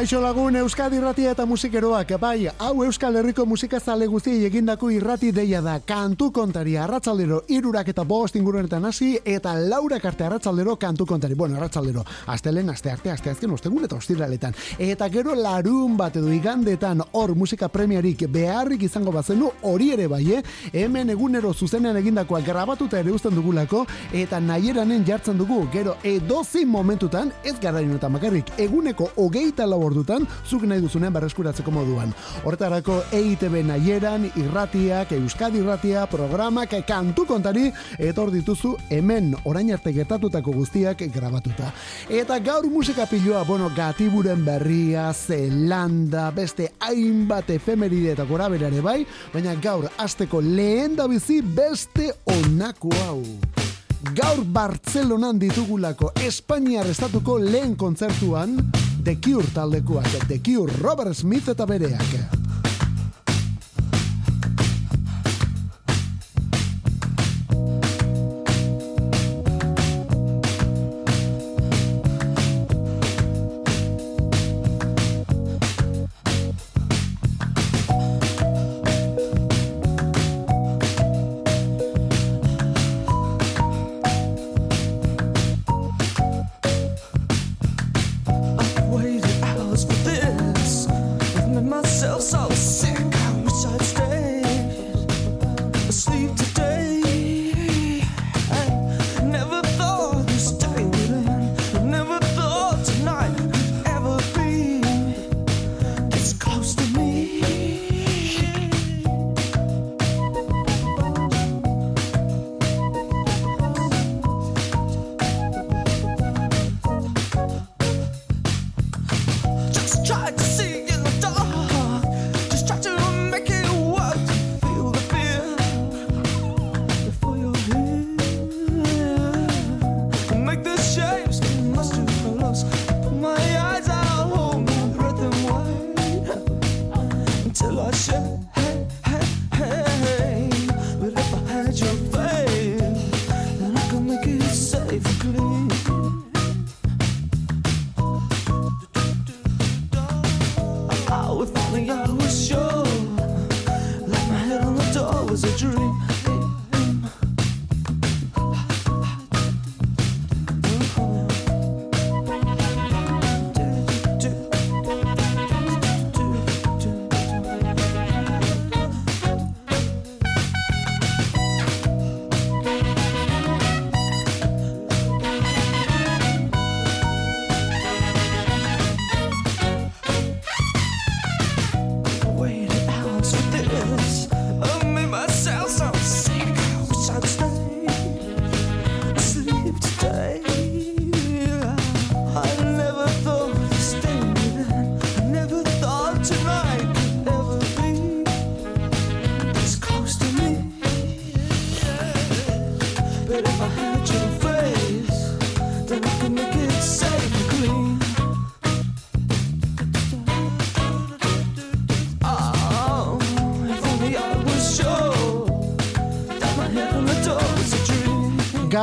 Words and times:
Kaixo 0.00 0.16
lagun 0.16 0.54
Euskadi 0.56 0.96
irratia 0.96 1.34
eta 1.34 1.44
musikeroak, 1.44 2.14
bai, 2.16 2.46
hau 2.48 2.84
Euskal 2.86 3.18
Herriko 3.20 3.44
musika 3.44 3.76
zale 3.84 4.06
guztiei 4.08 4.46
egindako 4.46 4.88
irrati 4.88 5.28
deia 5.36 5.58
da, 5.60 5.74
kantu 5.84 6.30
kontari 6.32 6.78
arratzaldero 6.80 7.42
irurak 7.52 7.90
eta 7.92 8.06
bost 8.08 8.38
inguruenetan 8.40 8.86
hasi, 8.88 9.10
eta 9.28 9.52
laura 9.60 9.98
arte 10.02 10.24
arratzaldero 10.24 10.78
kantu 10.80 11.04
kontari, 11.04 11.34
bueno, 11.34 11.58
arratzaldero, 11.58 12.04
astelen, 12.32 12.70
aste 12.70 12.90
arte, 12.90 13.10
aste 13.10 13.28
azken, 13.28 13.50
ostegun 13.52 13.84
eta 13.84 13.98
ostiraletan, 13.98 14.56
eta 14.78 15.10
gero 15.10 15.34
larun 15.34 15.98
bat 15.98 16.16
edo 16.16 16.32
igandetan 16.32 17.04
hor 17.12 17.34
musika 17.34 17.68
premiarik 17.68 18.24
beharrik 18.32 18.88
izango 18.88 19.12
bazenu, 19.12 19.52
hori 19.68 19.90
ere 19.98 20.08
bai, 20.08 20.22
eh? 20.38 20.42
hemen 20.72 21.10
egunero 21.10 21.52
zuzenean 21.52 22.00
egindakoa 22.00 22.40
grabatuta 22.40 23.02
ere 23.04 23.12
uzten 23.12 23.36
dugulako, 23.36 23.84
eta 24.14 24.40
nahieranen 24.40 25.04
jartzen 25.04 25.36
dugu, 25.36 25.66
gero 25.76 25.98
edozin 26.02 26.72
momentutan, 26.72 27.34
ez 27.44 27.58
garaino 27.60 28.00
eta 28.00 28.08
makarrik, 28.08 28.56
eguneko 28.56 29.12
hogeita 29.18 29.68
lau 29.68 29.89
ordutan, 29.90 30.26
zuk 30.46 30.64
nahi 30.68 30.80
duzunean 30.80 31.12
berreskuratzeko 31.14 31.74
moduan. 31.74 32.14
Horretarako 32.44 33.00
EITB 33.12 33.60
nahieran, 33.66 34.28
irratiak, 34.40 35.12
Euskadi 35.18 35.60
irratia, 35.60 36.06
programak, 36.10 36.74
kantu 36.88 37.26
kontari, 37.28 37.68
eta 37.98 38.22
hor 38.22 38.32
dituzu 38.34 38.76
hemen 38.90 39.34
orain 39.44 39.72
arte 39.74 39.92
gertatutako 39.96 40.54
guztiak 40.56 41.04
grabatuta. 41.14 41.72
Eta 42.08 42.38
gaur 42.44 42.68
musika 42.70 43.06
piloa, 43.10 43.44
bueno, 43.48 43.70
gatiburen 43.76 44.44
berria, 44.46 45.10
zelanda, 45.12 46.30
beste 46.34 46.70
hainbat 46.86 47.50
efemeride 47.50 48.14
eta 48.14 48.26
gora 48.28 48.48
berare 48.52 48.82
bai, 48.84 49.00
baina 49.34 49.54
gaur 49.60 49.88
asteko 49.98 50.40
lehen 50.40 50.96
da 50.96 51.08
bizi 51.10 51.40
beste 51.42 52.12
onako 52.38 52.94
hau. 53.04 53.22
Gaur 54.16 54.46
Bartzelonan 54.48 55.38
ditugulako 55.38 56.08
Espainiar 56.24 56.88
estatuko 56.88 57.36
lehen 57.38 57.74
kontzertuan 57.76 58.56
The 59.02 59.16
Cure 59.18 59.46
taldekoak, 59.52 60.26
The 60.26 60.38
Cure, 60.40 60.72
Robert 60.80 61.14
Smith 61.14 61.48
eta 61.48 61.66
bereak. 61.66 62.39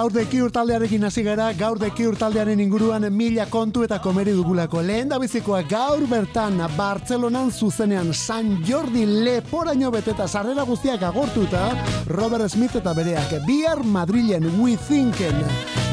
Gaur 0.07 0.13
deki 0.23 0.37
urtaldearekin 0.39 1.03
hasi 1.03 1.19
gara, 1.25 1.49
gaur 1.59 1.75
deki 1.81 2.05
urtaldearen 2.07 2.61
inguruan 2.63 3.03
mila 3.11 3.43
kontu 3.51 3.81
eta 3.83 3.97
komeri 3.99 4.31
dugulako. 4.37 4.79
Lehen 4.79 5.09
da 5.11 5.17
bizikoa 5.19 5.65
gaur 5.67 6.05
bertan 6.07 6.61
Bartzelonan 6.77 7.51
zuzenean 7.51 8.13
San 8.13 8.53
Jordi 8.63 9.03
leporaino 9.05 9.91
beteta 9.91 10.27
sarrera 10.27 10.63
guztiak 10.63 11.03
agortuta 11.03 11.65
Robert 12.07 12.47
Smith 12.47 12.79
eta 12.79 12.93
bereak 12.95 13.35
bihar 13.49 13.83
Madrilen 13.83 14.47
We 14.61 14.77
Thinken 14.77 15.43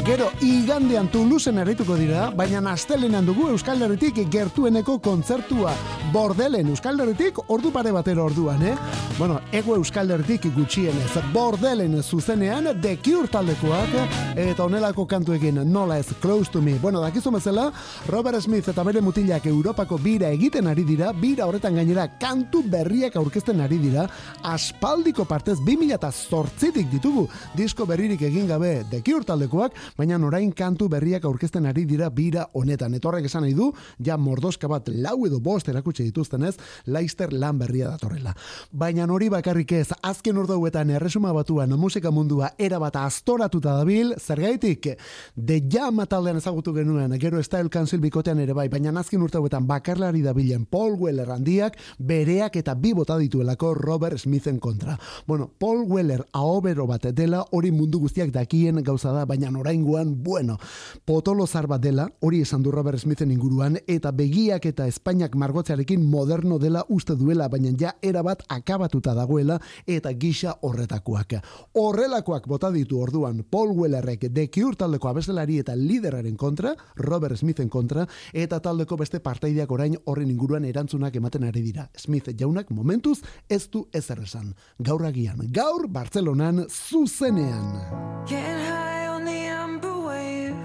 Gero, 0.05 0.27
igandean 0.45 1.07
Toulouseen 1.09 1.57
errituko 1.63 1.95
dira, 1.97 2.27
baina 2.29 2.59
astelenan 2.69 3.25
dugu 3.25 3.47
Euskal 3.49 3.81
Herritik 3.81 4.19
gertueneko 4.29 4.99
kontzertua. 5.01 5.71
Bordelen 6.15 6.69
Euskal 6.71 7.01
Herritik 7.03 7.41
ordu 7.51 7.73
pare 7.75 7.91
batero 7.91 8.23
orduan, 8.23 8.61
eh? 8.63 8.75
Bueno, 9.17 9.41
ego 9.51 9.73
Euskal 9.75 10.13
Herritik 10.15 10.45
gutxienez. 10.55 11.09
Bordelen 11.33 11.97
zuzenean 12.01 12.69
Cure 13.03 13.27
taldekoak 13.27 13.97
eta 14.39 14.63
onelako 14.63 15.03
kantuekin 15.05 15.59
nola 15.67 15.97
ez 15.99 16.13
Close 16.21 16.49
to 16.51 16.61
Me. 16.61 16.77
Bueno, 16.79 17.01
dakizu 17.01 17.31
bezala, 17.31 17.65
Robert 18.07 18.39
Smith 18.41 18.69
eta 18.69 18.83
bere 18.83 19.01
mutilak 19.01 19.45
Europako 19.45 19.97
bira 19.97 20.29
egiten 20.29 20.67
ari 20.67 20.85
dira, 20.85 21.11
bira 21.11 21.47
horretan 21.47 21.75
gainera 21.75 22.07
kantu 22.17 22.63
berriak 22.63 23.17
aurkezten 23.17 23.59
ari 23.59 23.77
dira, 23.77 24.07
aspaldiko 24.41 25.25
partez 25.25 25.57
2000 25.59 25.95
eta 25.97 26.13
zortzitik 26.13 26.87
ditugu 26.91 27.27
disko 27.57 27.85
berririk 27.85 28.21
egin 28.21 28.47
gabe 28.47 28.85
Cure 29.03 29.25
taldekoak, 29.25 29.73
baina 29.97 30.15
orain 30.15 30.53
kantu 30.53 30.87
berriak 30.87 31.25
aurkezten 31.25 31.65
ari 31.65 31.83
dira 31.83 32.09
bira 32.09 32.47
honetan. 32.53 32.93
Etorrek 32.93 33.25
esan 33.25 33.43
nahi 33.43 33.53
du, 33.53 33.73
ja 33.99 34.15
mordoska 34.15 34.69
bat 34.71 34.87
lau 34.87 35.25
edo 35.27 35.41
bost 35.41 35.67
erakutsi 35.67 36.04
dituztenez, 36.05 36.55
Leister 36.85 37.33
lan 37.33 37.59
berria 37.59 37.89
datorrela. 37.91 38.35
Baina 38.71 39.05
hori 39.05 39.29
bakarrik 39.29 39.71
ez, 39.77 39.89
azken 40.01 40.37
ordauetan 40.41 40.89
erresuma 40.89 41.33
batuan 41.33 41.73
musika 41.79 42.11
mundua 42.11 42.53
era 42.57 42.79
bat 42.79 42.95
astoratuta 42.95 43.75
dabil, 43.77 44.13
zergaitik, 44.19 44.87
de 45.35 45.61
jama 45.71 46.05
taldean 46.09 46.37
ezagutu 46.41 46.73
genuen, 46.73 47.13
gero 47.19 47.41
Style 47.43 47.69
Council 47.69 48.01
bikotean 48.01 48.39
ere 48.39 48.53
bai, 48.53 48.67
baina 48.69 48.93
azken 48.99 49.21
urtauetan 49.21 49.67
bakarlari 49.67 50.21
dabilen 50.25 50.65
Paul 50.65 50.97
Weller 50.99 51.29
handiak, 51.31 51.77
bereak 51.99 52.57
eta 52.57 52.75
bi 52.75 52.93
bota 52.93 53.17
dituelako 53.17 53.73
Robert 53.75 54.17
Smithen 54.19 54.59
kontra. 54.59 54.97
Bueno, 55.27 55.51
Paul 55.59 55.85
Weller 55.87 56.25
ahobero 56.33 56.87
bat 56.87 57.05
dela 57.13 57.45
hori 57.51 57.71
mundu 57.71 57.99
guztiak 57.99 58.31
dakien 58.33 58.81
gauza 58.83 59.11
da, 59.13 59.25
baina 59.25 59.49
orain 59.49 59.61
oraingoan, 59.61 60.23
bueno, 60.23 60.57
potolo 61.05 61.47
zar 61.47 61.67
dela, 61.79 62.09
hori 62.21 62.41
esan 62.41 62.63
du 62.63 62.71
Robert 62.71 62.99
Smithen 62.99 63.31
inguruan, 63.31 63.77
eta 63.87 64.11
begiak 64.11 64.65
eta 64.65 64.87
Espainiak 64.87 65.35
margotzearekin 65.35 65.94
moderno 65.97 66.59
dela 66.59 66.83
uste 66.89 67.15
duela, 67.15 67.47
baina 67.49 67.71
ja 67.79 67.93
erabat 68.01 68.43
akabatuta 68.49 69.13
dagoela, 69.13 69.59
eta 69.87 70.11
gisa 70.13 70.55
horretakoak. 70.61 71.37
Horrelakoak 71.73 72.47
bota 72.47 72.71
ditu 72.71 72.99
orduan 73.01 73.43
Paul 73.49 73.75
Wellerrek 73.77 74.27
de 74.31 74.49
Cure 74.49 74.75
taldeko 74.75 75.09
abeselari 75.09 75.59
eta 75.59 75.75
lideraren 75.75 76.35
kontra, 76.35 76.75
Robert 76.95 77.37
Smithen 77.37 77.69
kontra, 77.69 78.07
eta 78.33 78.59
taldeko 78.59 78.97
beste 78.97 79.19
partaideak 79.19 79.71
orain 79.71 79.97
horren 80.05 80.31
inguruan 80.31 80.65
erantzunak 80.65 81.15
ematen 81.15 81.43
ari 81.43 81.61
dira. 81.61 81.89
Smith 81.97 82.31
jaunak 82.37 82.71
momentuz 82.71 83.21
ez 83.49 83.69
du 83.71 83.87
ezer 83.93 84.19
esan. 84.23 84.53
Gaur 84.79 85.05
agian, 85.05 85.47
gaur 85.51 85.87
Bartzelonan 85.87 86.65
zuzenean. 86.69 88.25
Get 88.27 88.59
high 88.67 89.07
on 89.07 89.25
the 89.25 89.47
amber 89.47 89.99
wave 90.05 90.55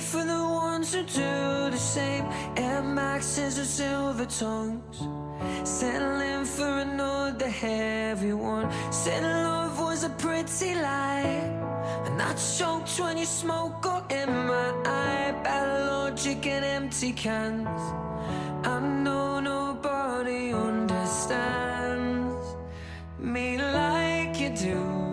for 0.00 0.24
the 0.24 0.42
ones 0.42 0.94
who 0.94 1.04
do 1.04 1.39
Maxes 3.20 3.58
or 3.58 3.66
silver 3.66 4.24
tongues. 4.24 5.06
Settling 5.68 6.46
for 6.46 6.78
another 6.78 7.50
heavy 7.50 8.32
one. 8.32 8.66
Said 8.90 9.22
love 9.22 9.78
was 9.78 10.04
a 10.04 10.08
pretty 10.08 10.74
lie. 10.74 11.44
And 12.06 12.22
I 12.22 12.32
choked 12.32 12.98
when 12.98 13.18
you 13.18 13.26
smoke 13.26 13.82
got 13.82 14.10
in 14.10 14.30
my 14.30 14.72
eye. 14.86 15.34
Bad 15.44 15.90
logic 15.90 16.46
and 16.46 16.64
empty 16.64 17.12
cans. 17.12 17.82
I 18.66 18.80
know 18.80 19.38
nobody 19.38 20.54
understands. 20.54 21.36
Me 23.18 23.58
like 23.58 24.40
you 24.40 24.48
do. 24.48 25.10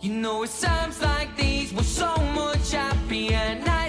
You 0.00 0.14
know 0.14 0.42
it's 0.42 0.58
times 0.62 1.02
like 1.02 1.36
these 1.36 1.72
We're 1.72 1.82
so 1.82 2.16
much 2.34 2.72
happier 2.72 3.60
Nights 3.64 3.81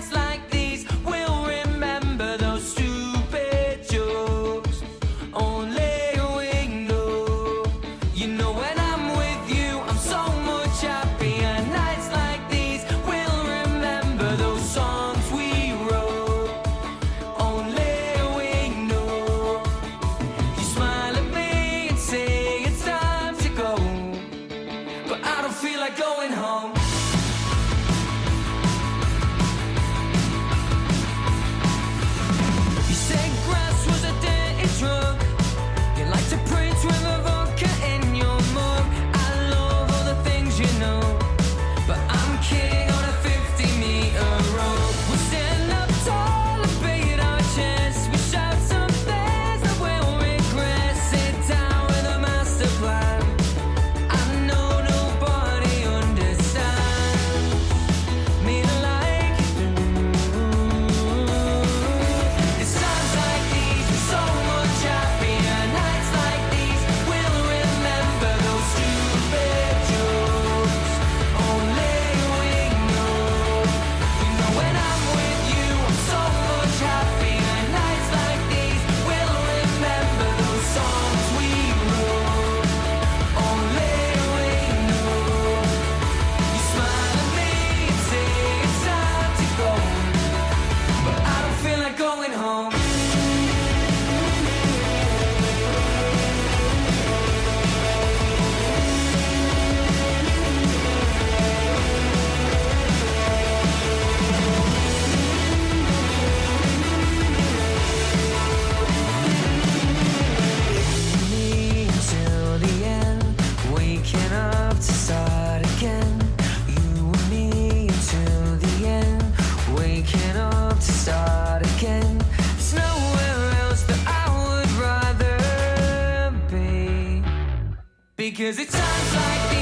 Because 128.36 128.58
it 128.58 128.72
sounds 128.72 129.16
like 129.16 129.53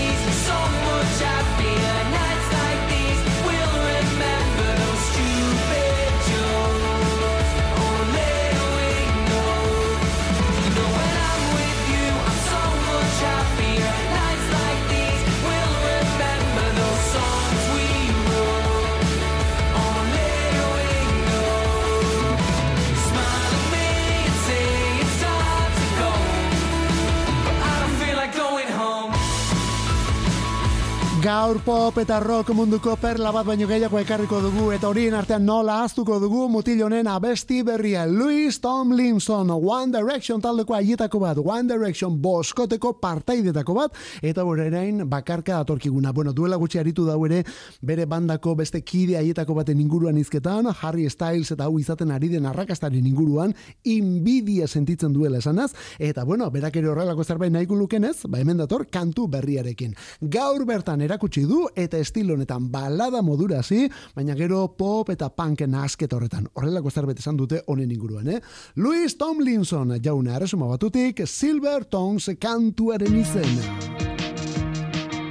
Gaur 31.21 31.59
pop 31.61 31.99
eta 32.01 32.15
rock 32.17 32.49
munduko 32.57 32.95
perla 32.97 33.29
bat 33.29 33.45
baino 33.45 33.67
gehiago 33.69 33.99
ekarriko 33.99 34.39
dugu 34.41 34.71
eta 34.73 34.87
horien 34.89 35.13
artean 35.13 35.43
nola 35.45 35.75
aztuko 35.83 36.15
dugu 36.17 36.47
mutil 36.49 36.79
honen 36.81 37.05
abesti 37.05 37.59
berria. 37.61 38.07
Louis 38.09 38.55
Tomlinson 38.57 39.51
One 39.53 39.93
Direction 39.93 40.41
taldeko 40.41 40.73
aietako 40.73 41.19
bat 41.21 41.37
One 41.37 41.69
Direction 41.69 42.15
boskoteko 42.23 42.95
partaidetako 43.03 43.75
bat 43.77 43.99
eta 44.25 44.41
horrein 44.41 45.03
bakarka 45.09 45.59
atorkiguna 45.59 46.09
bueno 46.11 46.33
duela 46.33 46.57
gutxi 46.57 46.79
aritu 46.81 47.05
dau 47.05 47.19
ere 47.27 47.43
bere 47.85 48.07
bandako 48.09 48.55
beste 48.55 48.81
kide 48.81 49.19
aietako 49.19 49.59
baten 49.59 49.79
inguruan 49.79 50.17
izketan 50.17 50.71
Harry 50.81 51.05
Styles 51.09 51.51
eta 51.53 51.69
hau 51.69 51.77
izaten 51.77 52.09
ari 52.09 52.31
den 52.33 52.49
arrakastaren 52.49 53.05
inguruan 53.05 53.53
inbidia 53.83 54.65
sentitzen 54.67 55.13
duela 55.13 55.37
esanaz 55.37 55.69
eta 55.99 56.25
bueno 56.25 56.49
berak 56.49 56.81
ere 56.81 56.89
horrelako 56.89 57.23
zerbait 57.23 57.53
nahiko 57.53 57.77
lukenez 57.77 58.25
ba 58.25 58.41
hemen 58.41 58.57
dator 58.57 58.87
kantu 58.89 59.27
berriarekin. 59.27 59.93
Gaur 60.21 60.65
bertan 60.65 61.10
erakutsi 61.11 61.43
du 61.47 61.65
eta 61.75 61.99
estilo 61.99 62.35
honetan 62.37 62.69
balada 62.71 63.21
modura 63.21 63.59
hasi, 63.59 63.83
baina 64.15 64.35
gero 64.39 64.63
pop 64.77 65.09
eta 65.11 65.29
punken 65.35 65.75
asket 65.75 66.13
horretan. 66.15 66.47
Horrelako 66.55 66.91
zerbait 66.91 67.19
esan 67.19 67.37
dute 67.39 67.61
honen 67.67 67.91
inguruan, 67.91 68.29
eh? 68.31 68.39
Louis 68.75 69.17
Tomlinson 69.17 69.97
jauna 70.03 70.37
erresuma 70.39 70.69
batutik 70.71 71.23
Silver 71.27 71.85
Tongues 71.85 72.31
kantuaren 72.39 73.19
izen. 73.19 73.51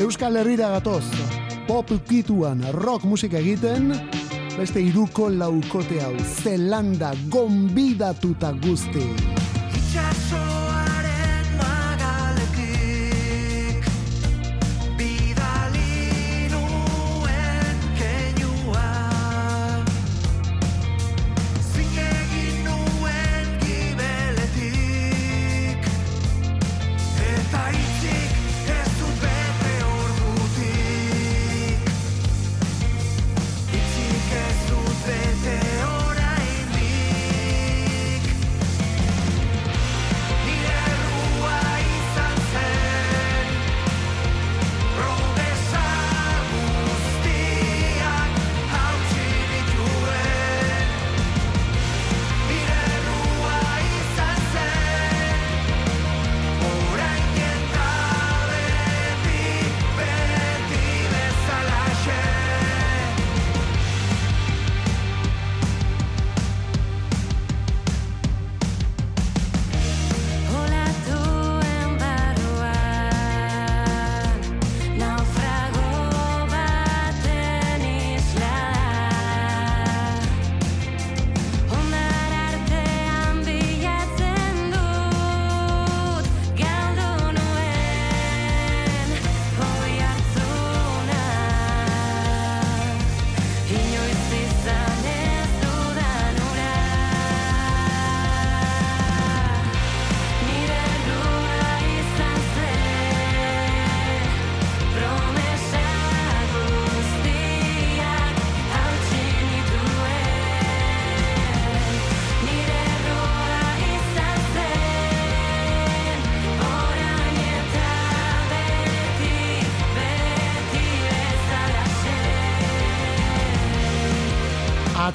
Euskal 0.01 0.37
Herrira 0.41 0.71
gatoz, 0.77 1.05
pop 1.69 1.91
kituan 2.09 2.63
rock 2.77 3.05
musika 3.05 3.41
egiten, 3.41 3.93
beste 4.57 4.81
iruko 4.85 5.29
laukote 5.33 6.01
hau, 6.05 6.15
Zelanda 6.43 7.13
gombidatuta 7.33 8.53
guzti. 8.65 9.05
Itxasoaren 9.77 10.50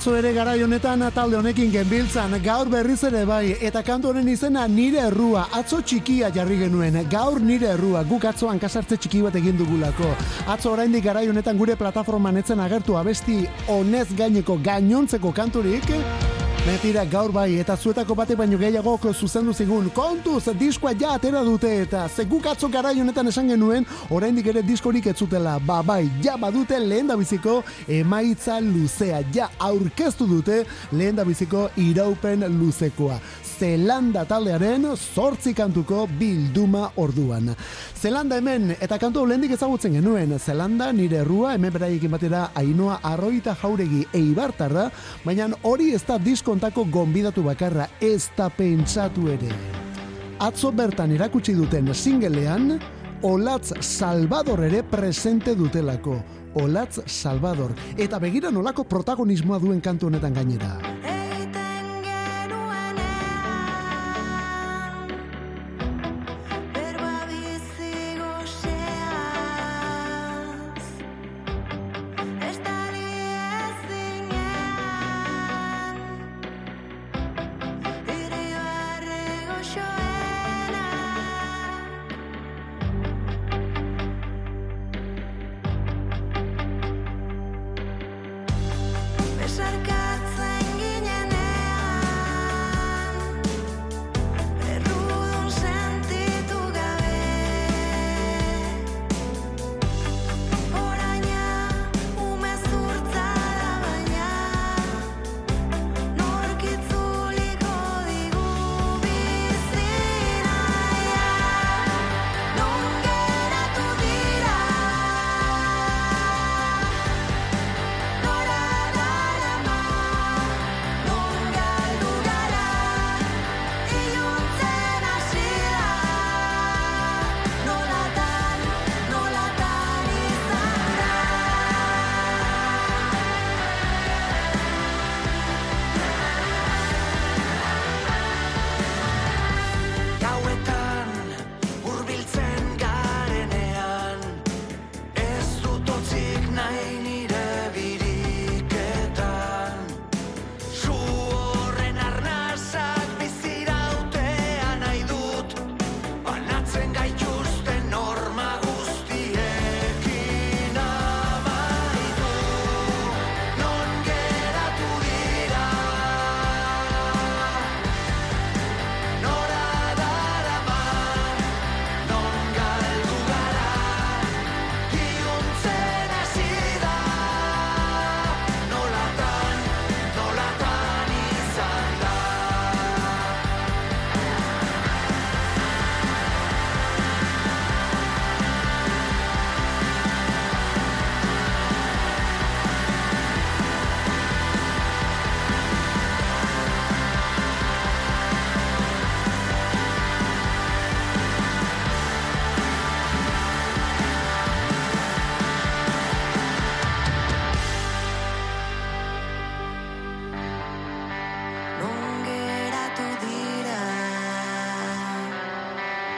Atzo 0.05 0.19
ere 0.19 0.35
garai 0.35 0.59
honetan 0.61 1.01
talde 1.09 1.33
honekin 1.39 1.71
genbiltzan, 1.73 2.35
gaur 2.45 2.69
berriz 2.69 2.99
ere 3.07 3.23
bai, 3.25 3.55
eta 3.57 3.81
kantu 3.81 4.11
honen 4.11 4.27
izena 4.29 4.67
nire 4.69 4.99
errua, 5.07 5.47
atzo 5.57 5.79
txikia 5.81 6.29
jarri 6.35 6.59
genuen, 6.59 6.99
gaur 7.09 7.39
nire 7.41 7.71
errua, 7.71 8.03
guk 8.05 8.29
atzoan 8.29 8.61
kasartze 8.61 8.99
txiki 9.01 9.23
bat 9.25 9.39
egin 9.41 9.57
dugulako. 9.57 10.11
Atzo 10.45 10.75
oraindik 10.75 11.07
garai 11.09 11.25
honetan 11.31 11.57
gure 11.57 11.73
plataforman 11.73 12.37
etzen 12.37 12.61
agertu 12.61 13.01
abesti 13.01 13.47
honez 13.65 14.11
gaineko 14.13 14.59
gainontzeko 14.61 15.33
kanturik, 15.33 15.89
Metira 16.65 17.03
gaur 17.05 17.29
bai 17.29 17.59
eta 17.61 17.75
zuetako 17.77 18.15
batek 18.17 18.39
baino 18.39 18.57
gehiago 18.57 18.97
zuzendu 19.13 19.53
zigun. 19.53 19.91
Kontuz 19.93 20.49
diskoa 20.57 20.95
ja 20.97 21.11
atera 21.13 21.43
dute 21.45 21.69
eta 21.83 22.07
ze 22.09 22.25
guk 22.25 22.47
atzo 22.47 22.67
garai 22.67 22.99
honetan 22.99 23.27
esan 23.27 23.47
genuen 23.47 23.85
oraindik 24.09 24.47
ere 24.47 24.63
diskorik 24.63 25.05
ez 25.05 25.15
zutela. 25.15 25.59
Ba 25.59 25.83
bai 25.83 26.09
ja 26.23 26.37
badute 26.37 26.79
lehen 26.79 27.11
biziko 27.19 27.61
emaitza 27.87 28.59
luzea. 28.59 29.21
Ja 29.31 29.49
aurkeztu 29.59 30.25
dute 30.25 30.65
lehen 30.91 31.21
biziko 31.27 31.69
iraupen 31.77 32.41
luzekoa 32.57 33.19
Zelanda 33.55 34.25
taldearen 34.27 34.83
zortzi 34.95 35.53
kantuko 35.55 36.05
bilduma 36.19 36.89
orduan. 36.99 37.53
Zelanda 37.95 38.35
hemen, 38.41 38.73
eta 38.83 38.97
kantu 38.99 39.23
lehendik 39.25 39.53
ezagutzen 39.55 39.95
genuen, 39.95 40.33
Zelanda 40.39 40.91
nire 40.91 41.21
errua, 41.21 41.53
hemen 41.55 41.71
beraiekin 41.71 42.11
batera 42.11 42.49
Ainoa 42.55 42.99
Arroita 43.03 43.55
Jauregi 43.61 44.03
eibartarra, 44.13 44.89
baina 45.23 45.47
hori 45.63 45.93
ez 45.95 46.03
da 46.03 46.17
diskontako 46.19 46.85
gonbidatu 46.91 47.45
bakarra, 47.47 47.87
ez 48.01 48.27
da 48.35 48.49
pentsatu 48.49 49.29
ere. 49.31 49.53
Atzo 50.43 50.73
bertan 50.75 51.15
erakutsi 51.15 51.55
duten 51.55 51.93
singlean, 51.95 52.79
Olatz 53.23 53.71
Salvador 53.79 54.65
ere 54.67 54.83
presente 54.83 55.55
dutelako. 55.55 56.19
Olatz 56.55 56.99
Salvador. 57.07 57.73
Eta 57.97 58.19
begira 58.19 58.51
nolako 58.51 58.83
protagonismoa 58.83 59.59
duen 59.59 59.81
kantu 59.81 60.11
honetan 60.11 60.35
gainera. 60.35 61.14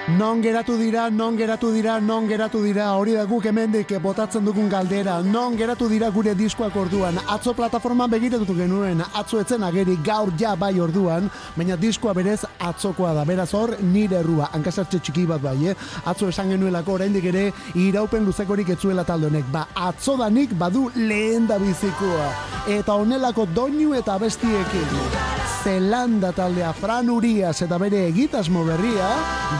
Non 0.07 0.41
geratu 0.41 0.77
dira, 0.77 1.09
non 1.09 1.35
geratu 1.35 1.69
dira, 1.73 1.99
non 1.99 2.27
geratu 2.27 2.61
dira, 2.63 2.95
hori 2.95 3.11
da 3.11 3.25
guk 3.25 3.43
hemendik 3.43 3.89
botatzen 3.99 4.45
dugun 4.45 4.69
galdera, 4.69 5.19
non 5.21 5.57
geratu 5.57 5.89
dira 5.89 6.07
gure 6.09 6.33
diskoak 6.33 6.75
orduan, 6.79 7.19
atzo 7.27 7.51
plataforman 7.53 8.09
begiratutu 8.09 8.55
genuen, 8.55 9.03
atzo 9.13 9.41
etzen 9.41 9.63
ageri 9.67 9.97
gaur 10.01 10.31
ja 10.39 10.55
bai 10.55 10.79
orduan, 10.79 11.27
baina 11.57 11.75
diskoa 11.75 12.13
berez 12.13 12.45
atzokoa 12.57 13.11
da, 13.13 13.25
beraz 13.25 13.51
hor 13.53 13.75
nire 13.81 14.21
errua, 14.21 14.47
hankasartxe 14.53 15.01
txiki 15.03 15.25
bat 15.27 15.43
bai, 15.43 15.57
eh? 15.73 15.75
atzo 16.05 16.31
esan 16.31 16.55
genuelako 16.55 16.95
oraindik 16.95 17.27
ere 17.27 17.51
iraupen 17.75 18.23
luzekorik 18.23 18.71
etzuela 18.77 19.03
talde 19.03 19.27
honek, 19.27 19.51
ba 19.51 19.67
atzo 19.75 20.15
danik 20.15 20.55
badu 20.55 20.87
lehen 20.95 21.51
da 21.51 21.59
bizikoa, 21.59 22.31
eta 22.79 22.95
honelako 22.95 23.45
doinu 23.51 23.91
eta 23.99 24.15
bestiekin. 24.23 25.46
Zelanda 25.67 26.31
taldea 26.31 26.69
Fran 26.71 27.09
Urias 27.11 27.57
eta 27.59 27.75
bere 27.75 28.05
egitasmo 28.07 28.61
berria, 28.63 29.07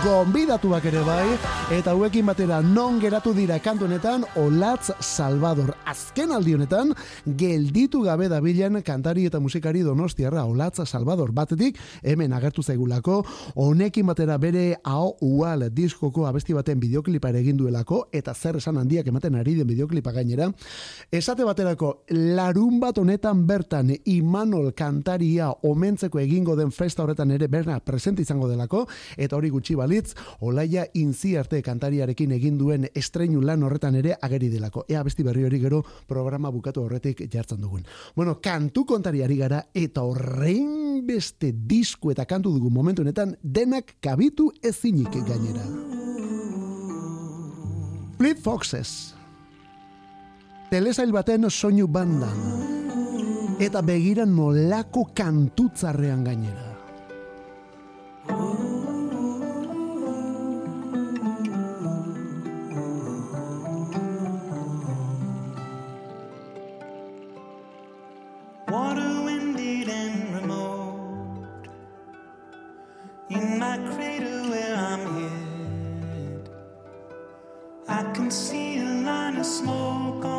gonbidatuak 0.06 0.86
ere 0.88 1.02
bai, 1.04 1.26
eta 1.76 1.92
hauekin 1.92 2.30
batera 2.30 2.62
non 2.64 3.02
geratu 3.02 3.34
dira 3.36 3.58
kantu 3.60 3.90
honetan 3.90 4.24
Olatz 4.40 4.94
Salvador. 5.04 5.74
Azken 5.84 6.32
aldi 6.32 6.54
honetan, 6.56 6.94
gelditu 7.26 8.06
gabe 8.06 8.30
dabilen 8.32 8.80
kantari 8.88 9.26
eta 9.28 9.42
musikari 9.44 9.82
donostiarra 9.84 10.46
Olatz 10.48 10.86
Salvador 10.88 11.34
batetik, 11.36 11.76
hemen 12.04 12.32
agertu 12.32 12.64
zaigulako, 12.64 13.26
honekin 13.56 14.08
batera 14.08 14.40
bere 14.40 14.78
hau 14.88 15.18
ual 15.20 15.68
diskoko 15.76 16.24
abesti 16.32 16.56
baten 16.56 16.80
bideoklipa 16.80 17.34
ere 17.34 17.44
egin 17.44 17.60
duelako, 17.60 18.06
eta 18.14 18.32
zer 18.32 18.62
esan 18.62 18.80
handiak 18.80 19.12
ematen 19.12 19.36
ari 19.36 19.58
den 19.60 19.68
bideoklipa 19.68 20.16
gainera. 20.16 20.48
Esate 21.12 21.44
baterako, 21.44 22.06
larun 22.16 22.80
bat 22.80 22.96
honetan 22.96 23.44
bertan 23.44 23.92
Imanol 24.06 24.72
kantaria 24.72 25.52
omentzeko 25.98 26.20
egingo 26.20 26.56
den 26.56 26.72
festa 26.72 27.04
horretan 27.04 27.32
ere 27.32 27.48
berna 27.48 27.80
presente 27.80 28.22
izango 28.22 28.48
delako, 28.48 28.86
eta 29.18 29.36
hori 29.36 29.50
gutxi 29.50 29.75
balitz, 29.75 30.13
Olaia 30.42 30.86
Inziarte 30.94 31.62
kantariarekin 31.66 32.32
egin 32.38 32.58
duen 32.58 32.86
estreinu 32.94 33.42
lan 33.42 33.63
horretan 33.63 33.96
ere 33.96 34.16
ageri 34.22 34.50
delako. 34.50 34.86
Ea 34.88 35.01
besti 35.04 35.24
berri 35.24 35.44
hori 35.44 35.60
gero 35.60 35.82
programa 36.08 36.51
bukatu 36.51 36.84
horretik 36.84 37.25
jartzen 37.34 37.62
dugun. 37.62 37.84
Bueno, 38.16 38.38
kantu 38.42 38.86
kontariari 38.86 39.38
gara 39.38 39.63
eta 39.74 40.04
horrein 40.04 41.01
beste 41.07 41.51
disko 41.51 42.12
eta 42.12 42.25
kantu 42.25 42.53
dugun 42.53 42.74
momentu 42.74 43.01
honetan 43.01 43.36
denak 43.42 43.98
kabitu 44.00 44.51
ezinik 44.62 45.18
gainera. 45.25 45.66
Fleet 48.18 48.40
Foxes. 48.42 49.14
Telesail 50.70 51.14
baten 51.14 51.50
soinu 51.50 51.88
bandan. 51.88 52.67
Eta 53.57 53.81
begiran 53.81 54.35
nolako 54.37 55.07
kantutzarrean 55.17 56.24
gainera. 56.24 56.77
I 77.89 78.03
can 78.13 78.29
see 78.29 78.77
a 78.79 78.83
line 78.83 79.37
of 79.37 79.46
smoke 79.46 80.37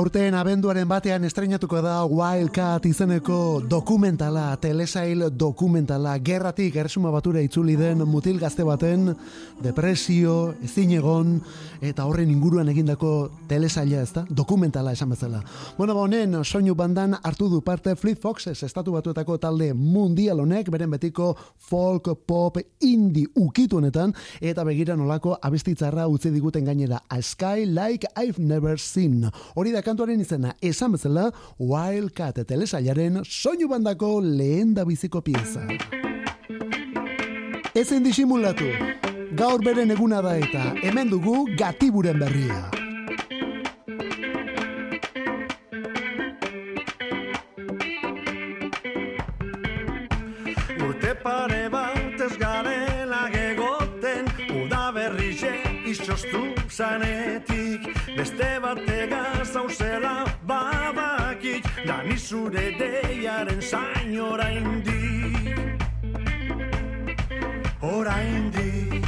Aurten 0.00 0.32
abenduaren 0.32 0.88
batean 0.88 1.26
estrenatuko 1.28 1.82
da 1.84 1.98
Wildcat 2.08 2.86
izeneko 2.88 3.60
dokumentala, 3.68 4.54
telesail 4.56 5.26
dokumentala, 5.36 6.14
gerratik 6.24 6.78
ersuma 6.80 7.10
batura 7.12 7.42
itzuli 7.44 7.74
den 7.76 8.00
mutil 8.08 8.38
gazte 8.40 8.64
baten 8.64 9.10
depresio, 9.60 10.54
ezin 10.64 10.94
egon, 10.96 11.34
eta 11.84 12.06
horren 12.08 12.30
inguruan 12.32 12.70
egindako 12.72 13.10
telesaila 13.50 14.00
ez 14.00 14.14
da, 14.16 14.22
dokumentala 14.30 14.94
esan 14.96 15.12
bezala. 15.12 15.42
Bueno, 15.76 15.92
ba, 15.98 16.06
honen 16.06 16.38
soinu 16.46 16.72
bandan 16.78 17.18
hartu 17.20 17.50
du 17.52 17.60
parte 17.60 17.92
Fleet 17.92 18.22
Foxes, 18.22 18.62
estatu 18.64 18.96
batuetako 18.96 19.36
talde 19.42 19.74
mundial 19.74 20.40
honek, 20.40 20.72
beren 20.72 20.96
betiko 20.96 21.34
folk, 21.68 22.08
pop, 22.24 22.56
indie 22.80 23.28
ukitu 23.36 23.82
honetan, 23.82 24.16
eta 24.40 24.64
begira 24.64 24.96
nolako 24.96 25.36
abestitzarra 25.36 26.08
utzi 26.08 26.32
diguten 26.32 26.72
gainera, 26.72 27.02
A 27.10 27.20
Sky 27.20 27.68
Like 27.68 28.08
I've 28.16 28.40
Never 28.40 28.80
Seen. 28.80 29.28
Hori 29.60 29.76
da 29.76 29.84
kantuaren 29.90 30.22
izena, 30.22 30.54
esan 30.62 30.94
bezala, 30.94 31.30
Wildcat 31.58 32.44
telesailaren 32.46 33.20
soinu 33.26 33.68
bandako 33.70 34.18
lehen 34.22 34.74
da 34.76 34.84
biziko 34.86 35.22
pieza. 35.26 35.64
Ezen 37.74 38.04
disimulatu, 38.06 38.68
gaur 39.38 39.62
beren 39.64 39.90
eguna 39.94 40.20
da 40.22 40.36
eta 40.38 40.70
hemen 40.82 41.10
dugu 41.10 41.42
gatiburen 41.58 42.18
berria. 42.22 42.68
Urte 50.86 51.14
pare 51.24 51.64
bat 51.72 52.26
ez 52.26 52.34
garela 52.38 53.26
gegoten 53.34 54.30
Uda 54.60 54.90
berrize 54.94 55.54
izoztu 55.90 56.42
zanetik 56.70 57.90
Beste 58.16 58.48
batega 59.70 60.00
zauzela 60.00 60.24
babakik 60.46 61.64
Dani 61.86 62.16
zure 62.16 62.78
deiaren 62.78 63.60
zain 63.60 64.20
oraindik. 64.20 65.82
Oraindik. 67.82 69.06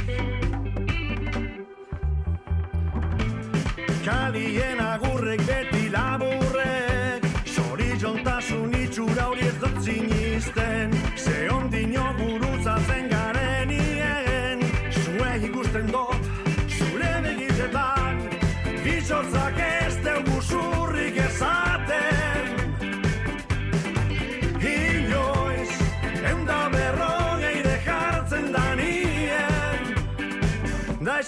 Kalien 4.05 4.79
agurrek 4.79 5.41
beti 5.47 5.89
laburrek 5.89 7.23
Zorizontasun 7.45 8.73
itxura 8.73 9.29
hori 9.29 9.47
ez 9.47 9.59
dut 9.61 9.77
zinisten 9.81 10.52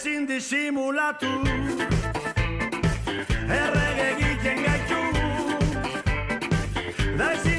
ezin 0.06 0.28
disimulatu. 0.28 1.26
Errege 3.50 4.04
egiten 4.12 4.58
gaitu. 4.66 5.02
Da 7.18 7.32
ezin 7.34 7.55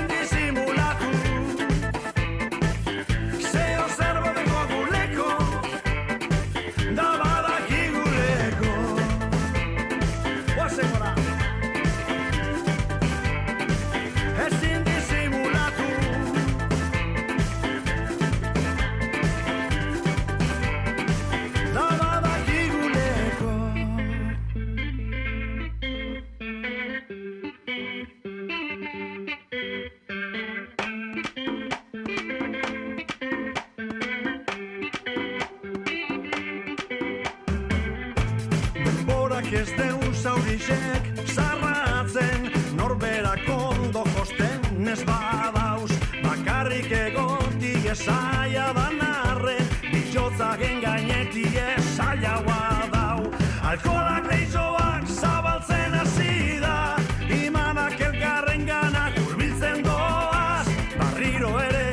dan 48.74 49.00
arren 49.00 49.66
Bitxotzagen 49.92 50.81
gainetik 50.81 51.57
esaiagoa 51.76 52.88
dau. 52.92 53.33
Alkolak 53.62 54.26
leitzoak 54.31 55.09
zabaltzen 55.09 55.94
hasi 55.94 56.61
da. 56.61 56.96
Imanak 57.29 58.00
elkarren 58.00 58.66
ganak 58.66 59.18
urbiltzen 59.26 59.83
doaz. 59.85 60.66
Barriro 60.98 61.52
ere 61.61 61.87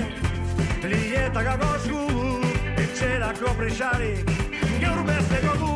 Lietak 0.83 1.47
agozgu, 1.47 2.01
etxerako 2.75 3.53
prisarik, 3.55 4.33
gaur 4.81 4.99
besteko 5.07 5.53
du, 5.61 5.71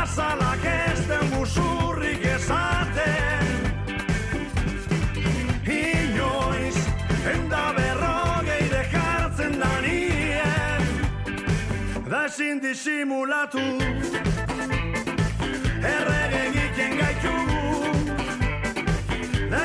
azalak 0.00 0.64
ez 0.64 1.02
den 1.10 1.28
musurrik 1.34 2.24
ezaten. 2.36 3.37
Ezin 12.48 12.62
disimulatu, 12.62 13.58
errege 15.84 16.38
egiten 16.48 16.94
gaitu, 16.96 17.34
da 19.50 19.60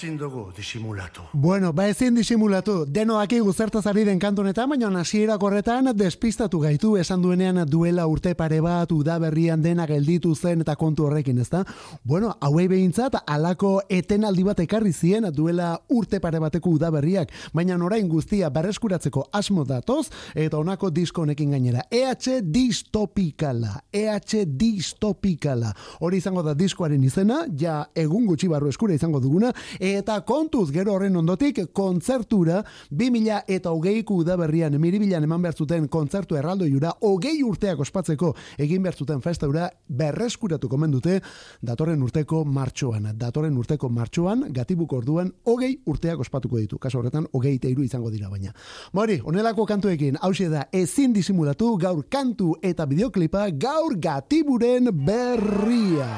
ezin 0.00 0.16
dugu 0.16 0.50
disimulatu. 0.56 1.20
Bueno, 1.32 1.72
ba 1.72 1.86
ezin 1.88 2.14
disimulatu, 2.14 2.86
deno 2.88 3.18
akigu 3.20 3.52
zertaz 3.52 3.86
ari 3.86 4.04
den 4.04 4.18
kantonetan, 4.18 4.70
baina 4.70 4.88
hasierako 5.00 5.46
horretan 5.46 5.90
despistatu 5.94 6.60
gaitu 6.60 6.94
esan 6.96 7.20
duenean 7.20 7.66
duela 7.68 8.06
urte 8.08 8.34
pare 8.34 8.62
bat 8.64 8.90
udaberrian 8.92 9.60
dena 9.60 9.86
gelditu 9.86 10.34
zen 10.34 10.62
eta 10.64 10.76
kontu 10.76 11.04
horrekin, 11.04 11.38
ezta? 11.38 11.64
Bueno, 12.04 12.32
hauei 12.40 12.66
behintzat 12.68 13.18
alako 13.26 13.82
etenaldi 13.88 14.44
bat 14.44 14.60
ekarri 14.64 14.92
zien 14.92 15.28
duela 15.36 15.74
urte 15.88 16.20
pare 16.20 16.40
bateko 16.40 16.70
udaberriak, 16.78 17.28
baina 17.52 17.76
orain 17.84 18.08
guztia 18.08 18.48
berreskuratzeko 18.48 19.26
asmo 19.32 19.64
datoz 19.64 20.08
eta 20.34 20.56
honako 20.56 20.90
disko 20.90 21.22
honekin 21.22 21.50
gainera. 21.50 21.84
EH 21.90 22.40
distopikala, 22.40 23.82
EH 23.92 24.46
distopikala. 24.46 25.74
Hori 26.00 26.22
izango 26.24 26.42
da 26.42 26.54
diskoaren 26.54 27.04
izena, 27.04 27.44
ja 27.58 27.84
egun 27.94 28.24
gutxi 28.26 28.48
barru 28.48 28.68
eskura 28.72 28.94
izango 28.94 29.20
duguna, 29.20 29.52
eta 29.98 30.20
kontuz 30.26 30.70
gero 30.72 30.94
horren 30.94 31.16
ondotik 31.16 31.60
kontzertura 31.72 32.60
2000 32.90 33.44
eta 33.48 33.72
hogeiko 33.74 34.20
udaberrian 34.22 34.76
miribilan 34.80 35.24
eman 35.24 35.42
behar 35.42 35.56
zuten 35.56 35.88
kontzertu 35.88 36.36
erraldo 36.36 36.66
jura, 36.68 36.92
hogei 37.00 37.42
urteak 37.42 37.80
ospatzeko 37.80 38.32
egin 38.58 38.82
behar 38.82 38.96
zuten 38.96 39.22
festaura 39.24 39.68
berreskuratu 39.88 40.68
komen 40.68 40.90
dute 40.90 41.20
datorren 41.62 42.02
urteko 42.02 42.44
martxoan. 42.44 43.10
Datorren 43.18 43.56
urteko 43.58 43.88
martxoan, 43.88 44.46
gatibuko 44.54 45.00
orduan, 45.00 45.32
hogei 45.44 45.76
urteak 45.86 46.20
ospatuko 46.20 46.58
ditu. 46.58 46.78
Kaso 46.78 47.00
horretan, 47.00 47.26
hogei 47.32 47.58
teiru 47.58 47.82
izango 47.82 48.10
dira 48.10 48.30
baina. 48.30 48.54
Mori, 48.92 49.20
onelako 49.24 49.66
kantuekin, 49.66 50.18
hause 50.20 50.48
da, 50.52 50.66
ezin 50.72 51.14
disimulatu 51.16 51.76
gaur 51.80 52.04
kantu 52.08 52.54
eta 52.62 52.86
bideoklipa 52.86 53.48
gaur 53.58 53.96
gatiburen 53.98 54.90
berria. 54.92 56.10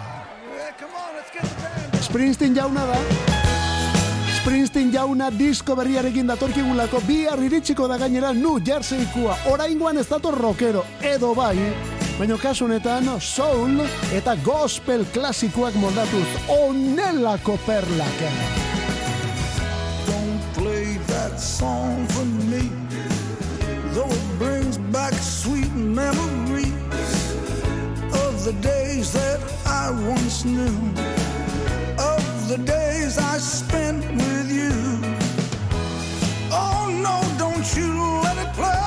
Springsteen 2.03 2.55
jauna 2.57 2.87
da. 2.87 3.32
Springsteen 4.43 4.89
jauna 4.91 5.29
disko 5.31 5.77
berriarekin 5.79 6.27
datorkigulako 6.27 6.99
bihar 7.07 7.39
iritsiko 7.47 7.87
da 7.87 7.95
gainera 7.95 8.33
New 8.35 8.59
Jerseykoa. 8.67 9.37
Oraingoan 9.53 10.01
ez 10.03 10.09
dator 10.09 10.35
rockero 10.35 10.83
edo 10.99 11.31
bai. 11.39 11.55
Baina 12.19 12.35
kasu 12.43 12.65
honetan 12.67 13.07
soul 13.23 13.79
eta 14.11 14.35
gospel 14.43 15.05
klasikoak 15.15 15.79
moldatuz 15.79 16.27
onelako 16.51 17.55
perlak. 17.69 18.19
Don't 20.11 20.43
play 20.59 20.99
that 21.07 21.39
song 21.39 22.03
for 22.09 22.27
me, 22.51 22.67
though 23.95 24.11
it 24.11 24.27
brings 24.41 24.77
back 24.91 25.15
sweet 25.23 25.71
memories 25.73 26.75
of 28.27 28.43
the 28.43 28.59
days 28.59 29.13
that 29.13 29.39
I 29.65 29.95
once 30.11 30.45
knew, 30.45 30.75
the 32.57 32.59
days 32.65 33.17
I 33.17 33.39
spent 33.39 34.05
with 34.13 34.53
you. 34.53 34.73
Oh 36.53 36.85
no, 37.07 37.17
don't 37.39 37.67
you 37.75 38.21
let 38.23 38.37
it 38.37 38.53
play. 38.53 38.82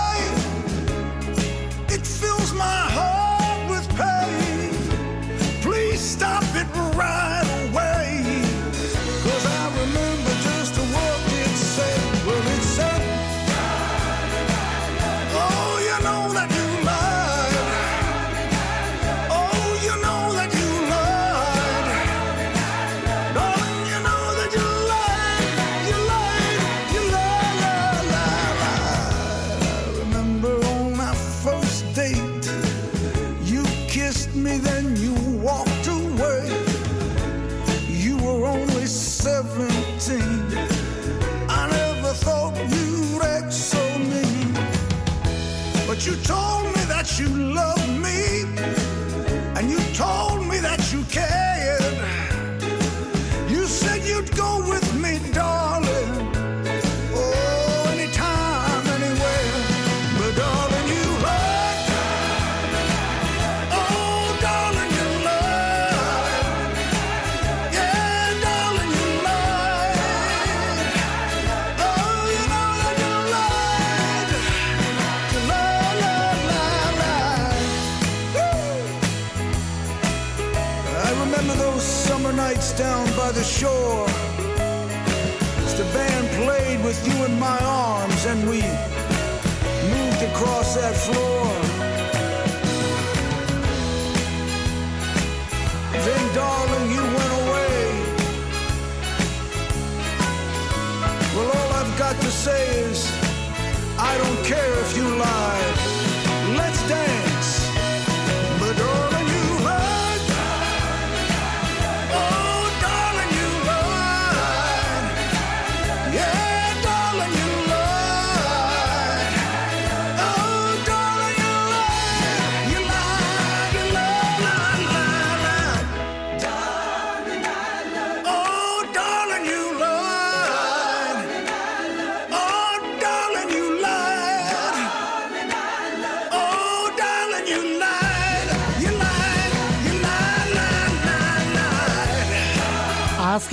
You 46.05 46.15
told 46.17 46.65
me 46.65 46.83
that 46.85 47.19
you 47.19 47.27
loved 47.29 47.74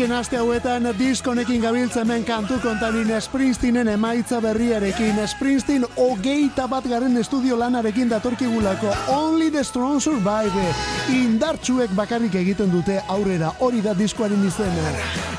Azken 0.03 0.19
aste 0.19 0.37
hauetan 0.37 0.89
diskonekin 0.99 1.61
gabiltzen 1.63 2.03
hemen 2.03 2.25
kantu 2.27 2.57
kontarin 2.59 3.13
Springsteenen 3.23 3.87
emaitza 3.89 4.41
berriarekin. 4.43 5.21
Springsteen 5.31 5.85
hogeita 5.95 6.67
bat 6.67 6.89
garen 6.91 7.15
estudio 7.21 7.55
lanarekin 7.59 8.11
datorkigulako 8.11 8.91
Only 9.15 9.53
the 9.55 9.63
Strong 9.63 10.01
Survive. 10.03 10.65
Indartsuek 11.15 11.95
bakarrik 11.95 12.35
egiten 12.35 12.73
dute 12.73 12.99
aurrera 13.07 13.53
hori 13.61 13.79
da 13.81 13.95
diskoaren 13.95 14.43
izena. 14.43 14.91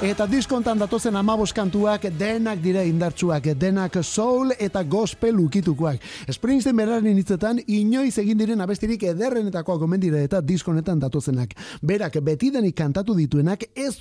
Eta 0.03 0.27
diskontan 0.27 0.79
datozen 0.79 1.15
amabos 1.15 1.53
kantuak 1.55 2.07
denak 2.19 2.59
dira 2.63 2.81
indartsuak, 2.83 3.45
denak 3.59 3.99
soul 4.03 4.55
eta 4.59 4.83
gospel 4.83 5.39
ukitukoak. 5.39 5.99
Springsteen 6.31 6.75
beraren 6.75 7.17
hitzetan 7.17 7.59
inoiz 7.67 8.17
egin 8.17 8.39
diren 8.39 8.63
abestirik 8.63 9.03
ederrenetakoak 9.11 9.79
gomen 9.79 9.99
dira 9.99 10.23
eta 10.23 10.41
diskonetan 10.41 10.99
datozenak. 11.03 11.51
Berak 11.81 12.21
betidenik 12.23 12.75
kantatu 12.75 13.15
dituenak 13.15 13.67
ez 13.75 13.95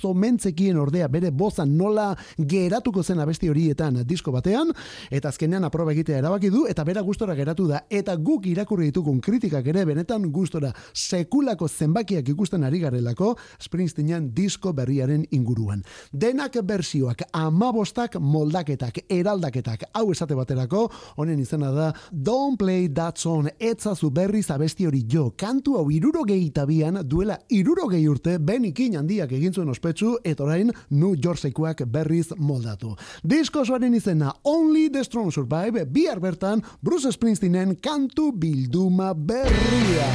omentzekien 0.53 0.77
ordea 0.77 1.07
bere 1.07 1.31
boza 1.31 1.65
nola 1.65 2.15
geratuko 2.37 3.03
zen 3.03 3.19
abesti 3.19 3.49
horietan 3.49 4.03
disko 4.05 4.31
batean, 4.31 4.71
eta 5.09 5.29
azkenean 5.29 5.63
aproba 5.63 5.91
egitea 5.91 6.19
erabaki 6.19 6.49
du, 6.49 6.65
eta 6.67 6.83
bera 6.83 7.01
gustora 7.01 7.35
geratu 7.35 7.67
da, 7.67 7.83
eta 7.89 8.15
guk 8.15 8.45
irakurri 8.45 8.91
ditugun 8.91 9.19
kritikak 9.21 9.65
ere 9.67 9.85
benetan 9.85 10.29
gustora 10.31 10.71
sekulako 10.93 11.67
zenbakiak 11.67 12.29
ikusten 12.29 12.63
ari 12.63 12.79
garelako 12.79 13.35
Springsteenan 13.59 14.31
disko 14.33 14.73
berriaren 14.73 15.25
inguruan. 15.31 15.83
Denak 16.11 16.57
bersioak, 16.63 17.23
amabostak 17.33 18.19
moldaketak, 18.19 19.03
eraldaketak, 19.09 19.87
hau 19.93 20.11
esate 20.11 20.35
baterako, 20.35 20.89
honen 21.17 21.39
izena 21.39 21.71
da 21.71 21.91
Don't 22.11 22.59
Play 22.59 22.89
That 22.93 23.17
Song, 23.17 23.49
etzazu 23.59 24.11
berriz 24.11 24.49
abesti 24.51 24.87
hori 24.87 25.03
jo, 25.09 25.31
kantu 25.37 25.77
hau 25.79 25.89
irurogei 25.91 26.49
tabian 26.53 27.01
duela 27.07 27.39
irurogei 27.49 28.05
urte 28.07 28.37
benikin 28.39 28.97
handiak 28.99 29.31
egin 29.33 29.53
zuen 29.53 29.69
ospetsu, 29.69 30.17
eta 30.23 30.42
orain 30.43 30.71
New 30.89 31.15
Yorksekoak 31.15 31.85
berriz 31.87 32.33
moldatu. 32.37 32.93
Disko 33.23 33.63
osoaren 33.63 33.93
izena 33.95 34.33
Only 34.43 34.89
the 34.89 35.03
Strong 35.03 35.31
Survive, 35.31 35.85
bihar 35.85 36.19
bertan 36.19 36.63
Bruce 36.81 37.11
Springsteenen 37.11 37.77
kantu 37.81 38.31
bilduma 38.31 39.13
berria. 39.13 40.09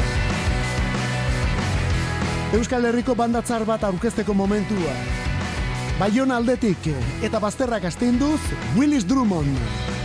Euskal 2.57 2.87
Herriko 2.89 3.13
bandatzar 3.13 3.67
bat 3.69 3.83
aurkezteko 3.85 4.33
momentua. 4.35 4.95
Baion 5.99 6.33
aldetik 6.33 6.89
eta 7.27 7.41
bazterrak 7.43 7.85
astinduz 7.91 8.41
Willis 8.79 9.05
Drummond. 9.05 9.98